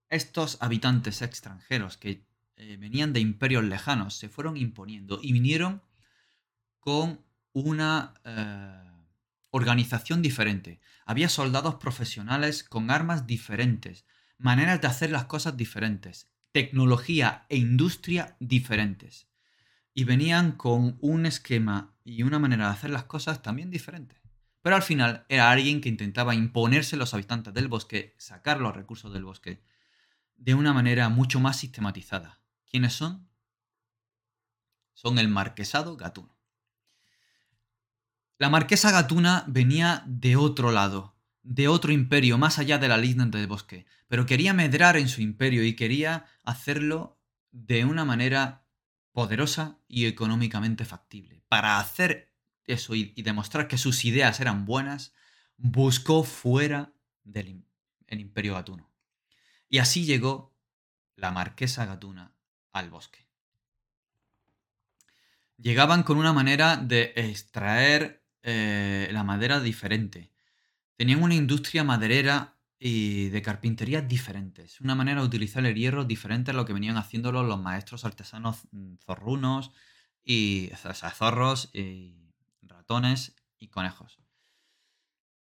Estos 0.07 0.57
habitantes 0.61 1.21
extranjeros 1.21 1.97
que 1.97 2.25
eh, 2.55 2.77
venían 2.77 3.11
de 3.11 3.19
imperios 3.19 3.65
lejanos 3.65 4.15
se 4.15 4.29
fueron 4.29 4.55
imponiendo 4.55 5.19
y 5.21 5.33
vinieron 5.33 5.81
con 6.79 7.25
una 7.51 8.13
eh, 8.23 8.89
organización 9.49 10.21
diferente. 10.21 10.79
Había 11.05 11.27
soldados 11.27 11.75
profesionales 11.75 12.63
con 12.63 12.89
armas 12.89 13.27
diferentes, 13.27 14.05
maneras 14.41 14.81
de 14.81 14.87
hacer 14.87 15.11
las 15.11 15.25
cosas 15.25 15.55
diferentes, 15.55 16.31
tecnología 16.51 17.45
e 17.49 17.57
industria 17.57 18.35
diferentes. 18.39 19.27
Y 19.93 20.03
venían 20.05 20.53
con 20.53 20.97
un 21.01 21.25
esquema 21.25 21.95
y 22.03 22.23
una 22.23 22.39
manera 22.39 22.65
de 22.65 22.73
hacer 22.73 22.89
las 22.89 23.03
cosas 23.03 23.41
también 23.41 23.71
diferentes. 23.71 24.21
Pero 24.61 24.75
al 24.75 24.83
final 24.83 25.25
era 25.27 25.51
alguien 25.51 25.81
que 25.81 25.89
intentaba 25.89 26.35
imponerse 26.35 26.95
a 26.95 26.99
los 26.99 27.13
habitantes 27.13 27.53
del 27.53 27.67
bosque, 27.67 28.15
sacar 28.17 28.59
los 28.59 28.75
recursos 28.75 29.11
del 29.11 29.25
bosque, 29.25 29.63
de 30.35 30.53
una 30.53 30.73
manera 30.73 31.09
mucho 31.09 31.39
más 31.39 31.57
sistematizada. 31.57 32.41
¿Quiénes 32.69 32.93
son? 32.93 33.27
Son 34.93 35.19
el 35.19 35.27
marquesado 35.27 35.97
gatuno. 35.97 36.37
La 38.37 38.49
marquesa 38.49 38.91
gatuna 38.91 39.43
venía 39.47 40.03
de 40.07 40.35
otro 40.35 40.71
lado, 40.71 41.15
de 41.43 41.67
otro 41.67 41.91
imperio, 41.91 42.37
más 42.37 42.59
allá 42.59 42.77
de 42.77 42.87
la 42.87 42.97
línea 42.97 43.25
del 43.25 43.47
bosque, 43.47 43.85
pero 44.07 44.25
quería 44.25 44.53
medrar 44.53 44.97
en 44.97 45.07
su 45.07 45.21
imperio 45.21 45.63
y 45.63 45.75
quería 45.75 46.25
hacerlo 46.43 47.19
de 47.51 47.85
una 47.85 48.05
manera 48.05 48.63
poderosa 49.11 49.79
y 49.87 50.05
económicamente 50.05 50.85
factible. 50.85 51.43
Para 51.47 51.79
hacer 51.79 52.31
eso 52.65 52.95
y, 52.95 53.13
demostrar 53.21 53.67
que 53.67 53.77
sus 53.77 54.05
ideas 54.05 54.39
eran 54.39 54.65
buenas, 54.65 55.13
buscó 55.57 56.23
fuera 56.23 56.93
del 57.23 57.63
imperio 58.09 58.53
gatuno. 58.53 58.89
Y 59.69 59.79
así 59.79 60.05
llegó 60.05 60.55
la 61.15 61.31
marquesa 61.31 61.85
gatuna 61.85 62.35
al 62.71 62.89
bosque. 62.89 63.27
Llegaban 65.57 66.03
con 66.03 66.17
una 66.17 66.33
manera 66.33 66.77
de 66.77 67.13
extraer 67.15 68.25
eh, 68.41 69.09
la 69.11 69.23
madera 69.23 69.59
diferente. 69.59 70.30
Tenían 70.97 71.23
una 71.23 71.35
industria 71.35 71.83
maderera 71.83 72.57
y 72.79 73.29
de 73.29 73.41
carpintería 73.43 74.01
diferentes. 74.01 74.81
Una 74.81 74.95
manera 74.95 75.21
de 75.21 75.27
utilizar 75.27 75.63
el 75.65 75.75
hierro 75.75 76.03
diferente 76.03 76.49
a 76.49 76.53
lo 76.55 76.65
que 76.65 76.73
venían 76.73 76.97
haciéndolo 76.97 77.43
los 77.43 77.61
maestros 77.61 78.05
artesanos 78.05 78.67
mm, 78.71 78.95
zorrunos 79.05 79.71
y 80.23 80.71
zorros 81.13 81.69
y 81.73 82.33
ratones 82.63 83.35
y 83.59 83.67
conejos. 83.67 84.19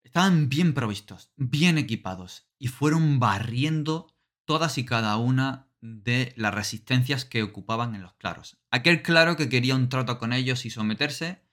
Estaban 0.04 0.50
bien 0.50 0.74
provistos, 0.74 1.32
bien 1.36 1.77
equipados 1.77 2.48
y 2.60 2.68
fueron 2.68 3.20
barriendo 3.20 4.15
todas 4.46 4.77
y 4.77 4.86
cada 4.86 5.18
una 5.18 5.68
de 5.82 6.34
las 6.38 6.54
resistencias 6.54 7.25
que 7.25 7.44
ocupaban 7.44 7.96
en 7.96 8.04
los 8.04 8.13
claros. 8.13 8.58
Aquel 8.72 9.01
claro 9.01 9.36
que 9.36 9.50
quería 9.50 9.75
un 9.75 9.89
trato 9.89 10.20
con 10.20 10.32
ellos 10.32 10.65
y 10.65 10.70
someterse, 10.70 11.44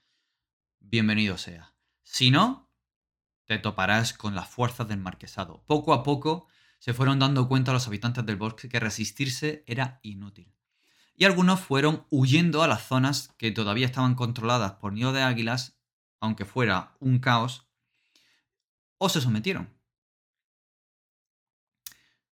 bienvenido 0.79 1.37
sea. 1.37 1.73
Si 2.03 2.31
no, 2.31 2.62
te 3.45 3.59
toparás 3.59 4.13
con 4.13 4.35
las 4.35 4.47
fuerzas 4.47 4.87
del 4.87 4.99
marquesado. 4.99 5.63
Poco 5.67 5.93
a 5.93 6.03
poco 6.03 6.47
se 6.79 6.93
fueron 6.93 7.19
dando 7.19 7.47
cuenta 7.47 7.73
los 7.73 7.87
habitantes 7.87 8.25
del 8.25 8.35
bosque 8.35 8.69
que 8.69 8.79
resistirse 8.79 9.63
era 9.67 9.99
inútil. 10.03 10.53
Y 11.15 11.25
algunos 11.25 11.59
fueron 11.59 12.05
huyendo 12.09 12.63
a 12.63 12.67
las 12.67 12.87
zonas 12.87 13.33
que 13.37 13.51
todavía 13.51 13.85
estaban 13.85 14.15
controladas 14.15 14.73
por 14.73 14.93
nido 14.93 15.13
de 15.13 15.21
águilas, 15.21 15.77
aunque 16.19 16.45
fuera 16.45 16.95
un 16.99 17.19
caos, 17.19 17.67
o 18.97 19.09
se 19.09 19.21
sometieron. 19.21 19.69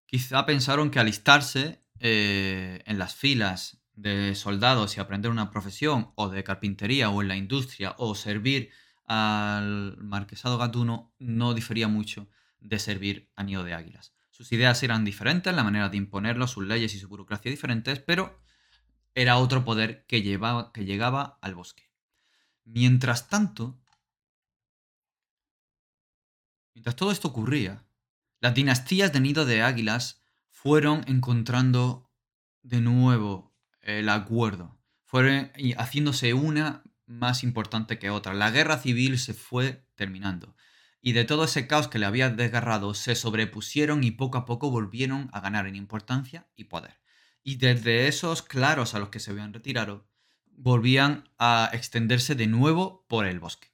Quizá 0.06 0.46
pensaron 0.46 0.92
que 0.92 1.00
alistarse 1.00 1.86
eh, 2.00 2.82
en 2.86 2.98
las 2.98 3.16
filas 3.16 3.82
de 3.94 4.36
soldados 4.36 4.98
y 4.98 5.00
aprender 5.00 5.32
una 5.32 5.52
profesión, 5.52 6.12
o 6.16 6.30
de 6.30 6.44
carpintería, 6.44 7.10
o 7.10 7.22
en 7.22 7.28
la 7.28 7.36
industria, 7.36 7.96
o 7.98 8.16
servir 8.16 8.72
al 9.14 9.98
marquesado 9.98 10.58
gatuno, 10.58 11.14
no 11.20 11.54
difería 11.54 11.90
mucho 11.90 12.30
de 12.62 12.80
servir 12.80 13.30
a 13.36 13.44
nido 13.44 13.66
de 13.66 13.74
águilas. 13.74 14.14
Sus 14.30 14.54
ideas 14.54 14.82
eran 14.84 15.04
diferentes, 15.04 15.54
la 15.54 15.66
manera 15.66 15.90
de 15.90 15.98
imponerlo, 15.98 16.48
sus 16.48 16.66
leyes 16.66 16.96
y 16.96 17.00
su 17.00 17.10
burocracia 17.10 17.52
diferentes, 17.52 18.00
pero 18.00 18.42
era 19.14 19.38
otro 19.38 19.66
poder 19.66 20.06
que, 20.06 20.22
llevaba, 20.22 20.72
que 20.72 20.86
llegaba 20.86 21.38
al 21.42 21.56
bosque. 21.56 21.92
Mientras 22.64 23.28
tanto, 23.28 23.84
mientras 26.74 26.96
todo 26.96 27.12
esto 27.12 27.28
ocurría, 27.28 27.84
las 28.40 28.54
dinastías 28.54 29.12
de 29.12 29.20
nido 29.20 29.46
de 29.46 29.62
águilas 29.62 30.22
fueron 30.48 31.04
encontrando 31.08 32.10
de 32.62 32.80
nuevo 32.80 33.54
el 33.82 34.08
acuerdo, 34.08 34.80
fueron 35.04 35.52
haciéndose 35.78 36.34
una 36.34 36.86
más 37.12 37.44
importante 37.44 38.00
que 38.00 38.10
otra. 38.10 38.34
La 38.34 38.52
guerra 38.52 38.78
civil 38.78 39.20
se 39.20 39.34
fue 39.34 39.86
terminando 39.96 40.56
y 41.02 41.14
de 41.14 41.26
todo 41.26 41.46
ese 41.46 41.68
caos 41.68 41.88
que 41.88 42.00
le 42.00 42.06
había 42.06 42.30
desgarrado 42.30 42.94
se 42.94 43.16
sobrepusieron 43.16 44.04
y 44.04 44.12
poco 44.12 44.38
a 44.38 44.46
poco 44.46 44.70
volvieron 44.70 45.30
a 45.34 45.40
ganar 45.40 45.66
en 45.68 45.76
importancia 45.76 46.48
y 46.56 46.66
poder. 46.66 47.00
Y 47.44 47.56
desde 47.56 48.08
esos 48.08 48.44
claros 48.44 48.94
a 48.94 49.00
los 49.00 49.10
que 49.10 49.20
se 49.20 49.32
habían 49.32 49.54
retirado, 49.54 50.08
volvían 50.52 51.30
a 51.40 51.70
extenderse 51.74 52.36
de 52.36 52.46
nuevo 52.46 53.06
por 53.08 53.26
el 53.26 53.40
bosque. 53.40 53.72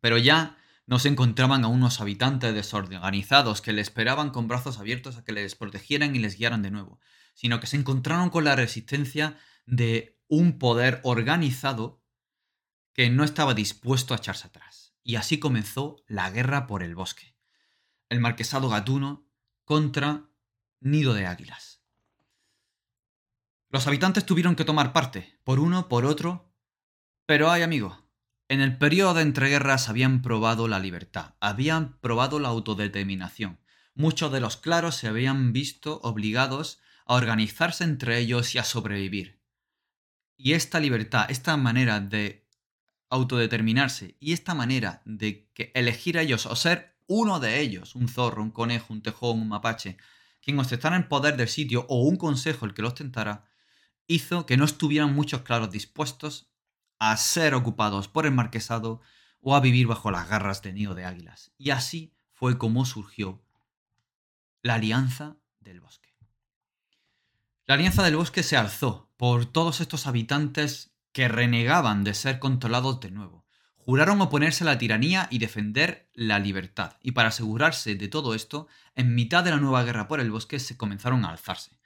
Pero 0.00 0.18
ya 0.18 0.58
no 0.86 0.98
se 0.98 1.08
encontraban 1.08 1.64
a 1.64 1.68
unos 1.68 2.00
habitantes 2.02 2.52
desorganizados 2.52 3.62
que 3.62 3.72
le 3.72 3.80
esperaban 3.80 4.30
con 4.30 4.48
brazos 4.48 4.78
abiertos 4.78 5.16
a 5.16 5.24
que 5.24 5.32
les 5.32 5.54
protegieran 5.54 6.14
y 6.14 6.18
les 6.18 6.36
guiaran 6.36 6.60
de 6.60 6.70
nuevo, 6.70 7.00
sino 7.34 7.60
que 7.60 7.66
se 7.66 7.78
encontraron 7.78 8.28
con 8.28 8.44
la 8.44 8.56
resistencia 8.56 9.38
de 9.64 10.20
un 10.34 10.58
poder 10.58 10.98
organizado 11.02 12.02
que 12.94 13.10
no 13.10 13.22
estaba 13.22 13.52
dispuesto 13.52 14.14
a 14.14 14.16
echarse 14.16 14.46
atrás. 14.46 14.94
Y 15.04 15.16
así 15.16 15.38
comenzó 15.38 15.96
la 16.06 16.30
guerra 16.30 16.66
por 16.66 16.82
el 16.82 16.94
bosque. 16.94 17.36
El 18.08 18.20
marquesado 18.20 18.70
gatuno 18.70 19.28
contra 19.66 20.30
Nido 20.80 21.12
de 21.12 21.26
Águilas. 21.26 21.82
Los 23.68 23.86
habitantes 23.86 24.24
tuvieron 24.24 24.56
que 24.56 24.64
tomar 24.64 24.94
parte, 24.94 25.38
por 25.44 25.60
uno, 25.60 25.90
por 25.90 26.06
otro, 26.06 26.50
pero 27.26 27.50
hay 27.50 27.60
amigo, 27.60 28.02
en 28.48 28.62
el 28.62 28.78
periodo 28.78 29.12
de 29.12 29.22
entreguerras 29.22 29.90
habían 29.90 30.22
probado 30.22 30.66
la 30.66 30.78
libertad, 30.78 31.34
habían 31.40 31.98
probado 32.00 32.38
la 32.38 32.48
autodeterminación. 32.48 33.60
Muchos 33.94 34.32
de 34.32 34.40
los 34.40 34.56
claros 34.56 34.94
se 34.94 35.08
habían 35.08 35.52
visto 35.52 36.00
obligados 36.02 36.80
a 37.04 37.16
organizarse 37.16 37.84
entre 37.84 38.18
ellos 38.18 38.54
y 38.54 38.58
a 38.58 38.64
sobrevivir. 38.64 39.41
Y 40.36 40.52
esta 40.52 40.80
libertad, 40.80 41.26
esta 41.30 41.56
manera 41.56 42.00
de 42.00 42.46
autodeterminarse 43.10 44.16
y 44.20 44.32
esta 44.32 44.54
manera 44.54 45.02
de 45.04 45.50
que 45.52 45.70
elegir 45.74 46.18
a 46.18 46.22
ellos 46.22 46.46
o 46.46 46.56
ser 46.56 46.96
uno 47.06 47.40
de 47.40 47.60
ellos, 47.60 47.94
un 47.94 48.08
zorro, 48.08 48.42
un 48.42 48.50
conejo, 48.50 48.92
un 48.92 49.02
tejón, 49.02 49.40
un 49.40 49.48
mapache, 49.48 49.98
quien 50.40 50.58
ostentara 50.58 50.96
el 50.96 51.08
poder 51.08 51.36
del 51.36 51.48
sitio 51.48 51.84
o 51.88 52.02
un 52.02 52.16
consejo 52.16 52.64
el 52.64 52.74
que 52.74 52.82
lo 52.82 52.88
ostentara, 52.88 53.44
hizo 54.06 54.46
que 54.46 54.56
no 54.56 54.64
estuvieran 54.64 55.14
muchos 55.14 55.42
claros 55.42 55.70
dispuestos 55.70 56.50
a 56.98 57.16
ser 57.16 57.54
ocupados 57.54 58.08
por 58.08 58.26
el 58.26 58.32
marquesado 58.32 59.00
o 59.40 59.54
a 59.54 59.60
vivir 59.60 59.86
bajo 59.86 60.10
las 60.10 60.28
garras 60.28 60.62
de 60.62 60.72
nido 60.72 60.94
de 60.94 61.04
águilas. 61.04 61.52
Y 61.58 61.70
así 61.70 62.14
fue 62.32 62.58
como 62.58 62.84
surgió 62.86 63.42
la 64.62 64.74
Alianza 64.74 65.36
del 65.60 65.80
Bosque. 65.80 66.11
La 67.64 67.74
Alianza 67.74 68.02
del 68.02 68.16
Bosque 68.16 68.42
se 68.42 68.56
alzó 68.56 69.12
por 69.16 69.46
todos 69.46 69.80
estos 69.80 70.08
habitantes 70.08 70.96
que 71.12 71.28
renegaban 71.28 72.02
de 72.02 72.12
ser 72.12 72.40
controlados 72.40 72.98
de 72.98 73.12
nuevo. 73.12 73.46
Juraron 73.76 74.20
oponerse 74.20 74.64
a 74.64 74.66
la 74.66 74.78
tiranía 74.78 75.28
y 75.30 75.38
defender 75.38 76.10
la 76.12 76.40
libertad. 76.40 76.96
Y 77.02 77.12
para 77.12 77.28
asegurarse 77.28 77.94
de 77.94 78.08
todo 78.08 78.34
esto, 78.34 78.66
en 78.96 79.14
mitad 79.14 79.44
de 79.44 79.50
la 79.50 79.58
nueva 79.58 79.84
guerra 79.84 80.08
por 80.08 80.18
el 80.18 80.32
bosque 80.32 80.58
se 80.58 80.76
comenzaron 80.76 81.24
a 81.24 81.30
alzarse. 81.30 81.78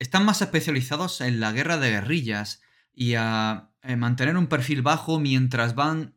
Están 0.00 0.24
más 0.24 0.42
especializados 0.42 1.20
en 1.20 1.38
la 1.38 1.52
guerra 1.52 1.78
de 1.78 1.90
guerrillas 1.90 2.60
y 2.92 3.14
a 3.14 3.70
eh, 3.82 3.94
mantener 3.94 4.36
un 4.36 4.48
perfil 4.48 4.82
bajo 4.82 5.20
mientras 5.20 5.76
van 5.76 6.16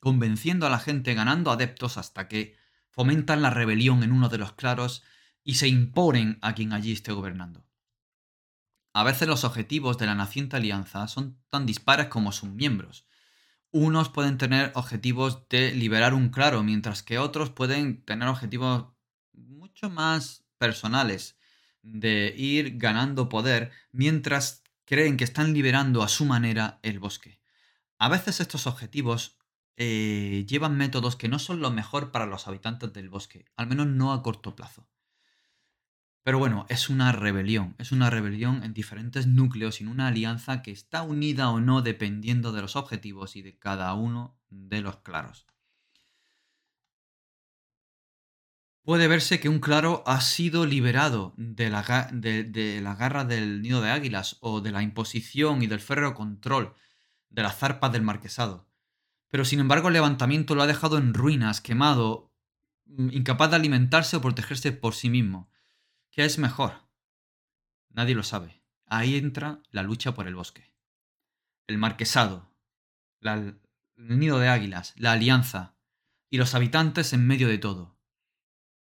convenciendo 0.00 0.66
a 0.66 0.70
la 0.70 0.78
gente, 0.78 1.14
ganando 1.14 1.50
adeptos 1.50 1.96
hasta 1.96 2.28
que 2.28 2.54
fomentan 2.90 3.40
la 3.40 3.48
rebelión 3.48 4.02
en 4.02 4.12
uno 4.12 4.28
de 4.28 4.36
los 4.36 4.52
claros 4.52 5.02
y 5.42 5.54
se 5.54 5.68
imponen 5.68 6.38
a 6.42 6.54
quien 6.54 6.74
allí 6.74 6.92
esté 6.92 7.12
gobernando. 7.12 7.64
A 8.94 9.02
veces 9.02 9.26
los 9.26 9.42
objetivos 9.42 9.98
de 9.98 10.06
la 10.06 10.14
naciente 10.14 10.56
alianza 10.56 11.08
son 11.08 11.36
tan 11.50 11.66
dispares 11.66 12.06
como 12.06 12.30
sus 12.30 12.48
miembros. 12.50 13.08
Unos 13.72 14.08
pueden 14.08 14.38
tener 14.38 14.70
objetivos 14.76 15.48
de 15.48 15.72
liberar 15.72 16.14
un 16.14 16.28
claro, 16.28 16.62
mientras 16.62 17.02
que 17.02 17.18
otros 17.18 17.50
pueden 17.50 18.04
tener 18.04 18.28
objetivos 18.28 18.86
mucho 19.32 19.90
más 19.90 20.44
personales, 20.58 21.36
de 21.82 22.32
ir 22.36 22.78
ganando 22.78 23.28
poder, 23.28 23.72
mientras 23.90 24.62
creen 24.84 25.16
que 25.16 25.24
están 25.24 25.52
liberando 25.54 26.04
a 26.04 26.08
su 26.08 26.24
manera 26.24 26.78
el 26.82 27.00
bosque. 27.00 27.40
A 27.98 28.08
veces 28.08 28.38
estos 28.38 28.68
objetivos 28.68 29.38
eh, 29.76 30.46
llevan 30.48 30.76
métodos 30.76 31.16
que 31.16 31.28
no 31.28 31.40
son 31.40 31.60
lo 31.60 31.72
mejor 31.72 32.12
para 32.12 32.26
los 32.26 32.46
habitantes 32.46 32.92
del 32.92 33.08
bosque, 33.08 33.46
al 33.56 33.66
menos 33.66 33.88
no 33.88 34.12
a 34.12 34.22
corto 34.22 34.54
plazo. 34.54 34.88
Pero 36.24 36.40
bueno, 36.40 36.66
es 36.68 36.90
una 36.90 37.12
rebelión, 37.12 37.76
es 37.78 37.92
una 37.92 38.10
rebelión 38.10 38.64
en 38.64 38.74
diferentes 38.74 39.28
núcleos, 39.28 39.80
en 39.80 39.86
una 39.86 40.08
alianza 40.08 40.62
que 40.62 40.72
está 40.72 41.02
unida 41.02 41.50
o 41.50 41.60
no 41.60 41.82
dependiendo 41.82 42.50
de 42.50 42.62
los 42.62 42.74
objetivos 42.74 43.36
y 43.36 43.42
de 43.42 43.56
cada 43.56 43.94
uno 43.94 44.36
de 44.50 44.80
los 44.80 44.96
claros. 44.96 45.46
puede 48.84 49.08
verse 49.08 49.40
que 49.40 49.48
un 49.48 49.60
claro 49.60 50.02
ha 50.06 50.20
sido 50.20 50.66
liberado 50.66 51.32
de 51.36 51.70
la, 51.70 52.10
de 52.12 52.80
la 52.82 52.94
garra 52.94 53.24
del 53.24 53.62
nido 53.62 53.80
de 53.80 53.90
águilas 53.90 54.36
o 54.40 54.60
de 54.60 54.72
la 54.72 54.82
imposición 54.82 55.62
y 55.62 55.66
del 55.66 55.80
férreo 55.80 56.14
control 56.14 56.74
de 57.30 57.42
las 57.42 57.58
zarpas 57.58 57.92
del 57.92 58.02
marquesado. 58.02 58.68
Pero 59.30 59.44
sin 59.44 59.60
embargo 59.60 59.88
el 59.88 59.94
levantamiento 59.94 60.54
lo 60.54 60.62
ha 60.62 60.66
dejado 60.66 60.98
en 60.98 61.14
ruinas, 61.14 61.60
quemado, 61.60 62.30
mm, 62.86 63.10
incapaz 63.12 63.50
de 63.50 63.56
alimentarse 63.56 64.16
o 64.16 64.20
protegerse 64.20 64.72
por 64.72 64.94
sí 64.94 65.10
mismo. 65.10 65.48
¿Qué 66.14 66.24
es 66.24 66.38
mejor? 66.38 66.74
Nadie 67.88 68.14
lo 68.14 68.22
sabe. 68.22 68.62
Ahí 68.86 69.16
entra 69.16 69.60
la 69.70 69.82
lucha 69.82 70.14
por 70.14 70.28
el 70.28 70.36
bosque. 70.36 70.72
El 71.66 71.76
marquesado, 71.76 72.54
el 73.20 73.58
nido 73.96 74.38
de 74.38 74.46
águilas, 74.46 74.94
la 74.96 75.10
alianza 75.10 75.76
y 76.30 76.38
los 76.38 76.54
habitantes 76.54 77.12
en 77.14 77.26
medio 77.26 77.48
de 77.48 77.58
todo. 77.58 77.98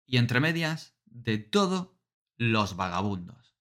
Y 0.04 0.18
entre 0.18 0.38
medias, 0.38 0.96
de 1.04 1.38
todo, 1.38 1.98
los 2.36 2.76
vagabundos. 2.76 3.56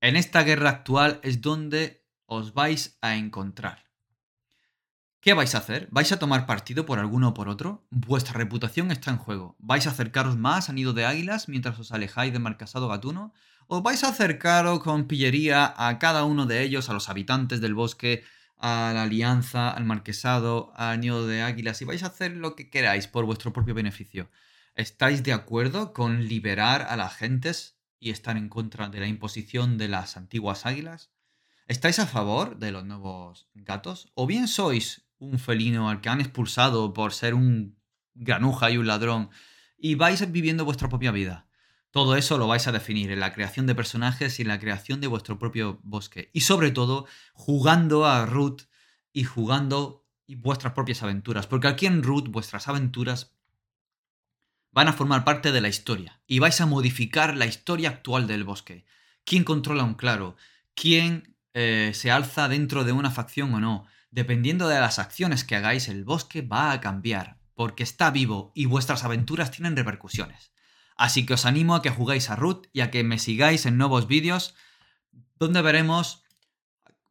En 0.00 0.16
esta 0.16 0.42
guerra 0.42 0.70
actual 0.70 1.20
es 1.22 1.42
donde 1.42 2.08
os 2.24 2.54
vais 2.54 2.96
a 3.02 3.16
encontrar. 3.16 3.91
¿Qué 5.22 5.34
vais 5.34 5.54
a 5.54 5.58
hacer? 5.58 5.86
¿Vais 5.92 6.10
a 6.10 6.18
tomar 6.18 6.46
partido 6.46 6.84
por 6.84 6.98
alguno 6.98 7.28
o 7.28 7.34
por 7.34 7.48
otro? 7.48 7.86
Vuestra 7.90 8.32
reputación 8.32 8.90
está 8.90 9.12
en 9.12 9.18
juego. 9.18 9.54
¿Vais 9.60 9.86
a 9.86 9.90
acercaros 9.90 10.36
más 10.36 10.68
a 10.68 10.72
Nido 10.72 10.94
de 10.94 11.04
Águilas 11.04 11.48
mientras 11.48 11.78
os 11.78 11.92
alejáis 11.92 12.32
de 12.32 12.40
Marcasado 12.40 12.88
Gatuno? 12.88 13.32
¿O 13.68 13.82
vais 13.82 14.02
a 14.02 14.08
acercaros 14.08 14.80
con 14.80 15.06
pillería 15.06 15.72
a 15.76 16.00
cada 16.00 16.24
uno 16.24 16.46
de 16.46 16.64
ellos, 16.64 16.88
a 16.88 16.92
los 16.92 17.08
habitantes 17.08 17.60
del 17.60 17.72
bosque, 17.72 18.24
a 18.58 18.90
la 18.92 19.04
Alianza, 19.04 19.70
al 19.70 19.84
Marquesado, 19.84 20.72
a 20.74 20.96
Nido 20.96 21.24
de 21.24 21.42
Águilas 21.42 21.80
y 21.82 21.84
vais 21.84 22.02
a 22.02 22.08
hacer 22.08 22.36
lo 22.36 22.56
que 22.56 22.68
queráis 22.68 23.06
por 23.06 23.24
vuestro 23.24 23.52
propio 23.52 23.74
beneficio? 23.74 24.28
¿Estáis 24.74 25.22
de 25.22 25.34
acuerdo 25.34 25.92
con 25.92 26.26
liberar 26.26 26.82
a 26.82 26.96
las 26.96 27.14
gentes 27.14 27.76
y 28.00 28.10
estar 28.10 28.36
en 28.36 28.48
contra 28.48 28.88
de 28.88 28.98
la 28.98 29.06
imposición 29.06 29.78
de 29.78 29.86
las 29.86 30.16
antiguas 30.16 30.66
águilas? 30.66 31.12
¿Estáis 31.68 32.00
a 32.00 32.08
favor 32.08 32.58
de 32.58 32.72
los 32.72 32.84
nuevos 32.84 33.46
gatos? 33.54 34.10
¿O 34.14 34.26
bien 34.26 34.48
sois 34.48 35.04
un 35.22 35.38
felino 35.38 35.88
al 35.88 36.00
que 36.00 36.08
han 36.08 36.20
expulsado 36.20 36.92
por 36.92 37.12
ser 37.12 37.34
un 37.34 37.78
granuja 38.14 38.70
y 38.70 38.76
un 38.76 38.88
ladrón 38.88 39.30
y 39.78 39.94
vais 39.94 40.30
viviendo 40.32 40.64
vuestra 40.64 40.88
propia 40.88 41.12
vida. 41.12 41.46
Todo 41.92 42.16
eso 42.16 42.38
lo 42.38 42.48
vais 42.48 42.66
a 42.66 42.72
definir 42.72 43.10
en 43.12 43.20
la 43.20 43.32
creación 43.32 43.66
de 43.66 43.74
personajes 43.74 44.38
y 44.38 44.42
en 44.42 44.48
la 44.48 44.58
creación 44.58 45.00
de 45.00 45.06
vuestro 45.06 45.38
propio 45.38 45.78
bosque. 45.84 46.30
Y 46.32 46.40
sobre 46.40 46.70
todo, 46.72 47.06
jugando 47.34 48.06
a 48.06 48.26
Root 48.26 48.62
y 49.12 49.24
jugando 49.24 50.04
vuestras 50.26 50.72
propias 50.72 51.02
aventuras. 51.02 51.46
Porque 51.46 51.68
aquí 51.68 51.86
en 51.86 52.02
Root 52.02 52.28
vuestras 52.28 52.66
aventuras 52.66 53.36
van 54.72 54.88
a 54.88 54.94
formar 54.94 55.24
parte 55.24 55.52
de 55.52 55.60
la 55.60 55.68
historia. 55.68 56.20
Y 56.26 56.38
vais 56.38 56.60
a 56.60 56.66
modificar 56.66 57.36
la 57.36 57.46
historia 57.46 57.90
actual 57.90 58.26
del 58.26 58.44
bosque. 58.44 58.86
¿Quién 59.24 59.44
controla 59.44 59.84
un 59.84 59.94
claro? 59.94 60.36
¿Quién 60.74 61.36
eh, 61.52 61.92
se 61.94 62.10
alza 62.10 62.48
dentro 62.48 62.84
de 62.84 62.92
una 62.92 63.10
facción 63.10 63.52
o 63.52 63.60
no? 63.60 63.86
Dependiendo 64.12 64.68
de 64.68 64.78
las 64.78 64.98
acciones 64.98 65.42
que 65.42 65.56
hagáis, 65.56 65.88
el 65.88 66.04
bosque 66.04 66.42
va 66.42 66.70
a 66.70 66.80
cambiar, 66.82 67.38
porque 67.54 67.82
está 67.82 68.10
vivo 68.10 68.52
y 68.54 68.66
vuestras 68.66 69.04
aventuras 69.04 69.50
tienen 69.50 69.74
repercusiones. 69.74 70.52
Así 70.98 71.24
que 71.24 71.32
os 71.32 71.46
animo 71.46 71.74
a 71.74 71.80
que 71.80 71.88
juguéis 71.88 72.28
a 72.28 72.36
Root 72.36 72.66
y 72.74 72.82
a 72.82 72.90
que 72.90 73.04
me 73.04 73.18
sigáis 73.18 73.64
en 73.64 73.78
nuevos 73.78 74.06
vídeos, 74.06 74.54
donde 75.38 75.62
veremos 75.62 76.24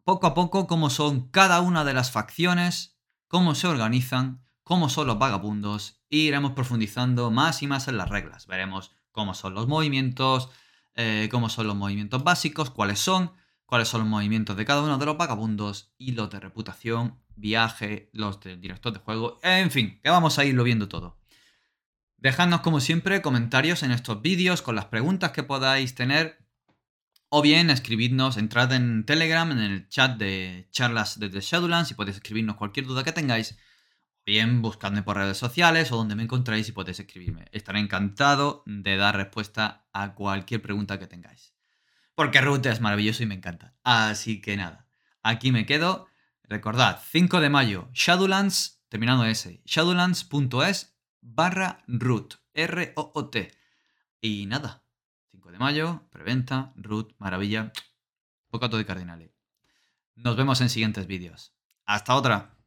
poco 0.04 0.28
a 0.28 0.36
poco 0.36 0.68
cómo 0.68 0.92
son 0.92 1.32
cada 1.32 1.60
una 1.62 1.84
de 1.84 1.96
las 1.96 2.12
facciones, 2.12 3.00
cómo 3.28 3.56
se 3.56 3.66
organizan, 3.66 4.46
cómo 4.64 4.88
son 4.88 5.08
los 5.08 5.18
vagabundos, 5.18 6.04
e 6.12 6.18
iremos 6.18 6.52
profundizando 6.52 7.32
más 7.32 7.64
y 7.64 7.68
más 7.68 7.88
en 7.88 7.98
las 7.98 8.10
reglas. 8.10 8.46
Veremos 8.46 8.92
cómo 9.12 9.34
son 9.34 9.56
los 9.56 9.68
movimientos, 9.68 10.50
eh, 10.94 11.30
cómo 11.32 11.50
son 11.50 11.66
los 11.66 11.76
movimientos 11.76 12.24
básicos, 12.24 12.70
cuáles 12.70 13.00
son, 13.00 13.34
cuáles 13.72 13.88
son 13.88 14.02
los 14.02 14.10
movimientos 14.10 14.58
de 14.58 14.66
cada 14.66 14.82
uno 14.82 14.98
de 14.98 15.06
los 15.06 15.16
vagabundos 15.16 15.94
y 15.98 16.12
los 16.12 16.30
de 16.30 16.42
reputación, 16.42 17.22
viaje, 17.38 18.10
los 18.12 18.42
del 18.42 18.60
director 18.60 18.92
de 18.92 19.00
juego, 19.00 19.40
en 19.44 19.72
fin, 19.72 19.98
que 20.04 20.10
vamos 20.10 20.38
a 20.38 20.44
irlo 20.44 20.66
viendo 20.66 20.90
todo. 20.90 21.18
Dejadnos 22.18 22.60
como 22.60 22.82
siempre 22.82 23.22
comentarios 23.22 23.82
en 23.84 23.92
estos 23.92 24.22
vídeos 24.22 24.62
con 24.62 24.76
las 24.76 24.88
preguntas 24.88 25.32
que 25.32 25.44
podáis 25.44 25.96
tener 25.96 26.46
o 27.30 27.42
bien 27.42 27.70
escribidnos, 27.70 28.36
entrad 28.36 28.74
en 28.74 29.06
Telegram, 29.06 29.50
en 29.50 29.60
el 29.60 29.88
chat 29.88 30.18
de 30.18 30.68
charlas 30.72 31.18
desde 31.18 31.40
Shadowlands 31.40 31.92
y 31.92 31.94
podéis 31.94 32.18
escribirnos 32.18 32.58
cualquier 32.58 32.88
duda 32.88 33.06
que 33.06 33.14
tengáis. 33.14 33.54
O 33.54 34.24
bien 34.26 34.62
buscadme 34.62 35.02
por 35.02 35.16
redes 35.16 35.38
sociales 35.38 35.94
o 35.94 35.96
donde 35.96 36.16
me 36.16 36.24
encontráis 36.24 36.68
y 36.68 36.74
podéis 36.74 37.00
escribirme. 37.00 37.46
Estaré 37.54 37.80
encantado 37.80 38.64
de 38.66 38.98
dar 38.98 39.16
respuesta 39.16 39.88
a 39.94 40.14
cualquier 40.14 40.62
pregunta 40.62 41.00
que 41.00 41.08
tengáis. 41.08 41.51
Porque 42.16 42.42
Root 42.42 42.66
es 42.66 42.82
maravilloso 42.82 43.24
y 43.24 43.26
me 43.26 43.36
encanta. 43.36 43.76
Así 43.84 44.42
que 44.42 44.58
nada, 44.58 44.88
aquí 45.24 45.52
me 45.52 45.66
quedo. 45.66 46.08
Recordad, 46.44 47.02
5 47.10 47.40
de 47.40 47.50
mayo, 47.50 47.90
Shadowlands, 47.94 48.84
terminando 48.90 49.26
S, 49.26 49.62
shadowlands.es 49.66 50.98
barra 51.22 51.84
root, 51.88 52.36
R-O-O-T. 52.54 53.52
Y 54.20 54.46
nada, 54.48 54.84
5 55.30 55.52
de 55.52 55.60
mayo, 55.60 56.08
preventa, 56.12 56.74
root, 56.76 57.16
maravilla, 57.18 57.72
poco 58.50 58.68
de 58.68 58.86
cardinales. 58.86 59.32
Nos 60.16 60.36
vemos 60.36 60.60
en 60.62 60.70
siguientes 60.70 61.08
vídeos. 61.08 61.56
Hasta 61.86 62.16
otra. 62.16 62.61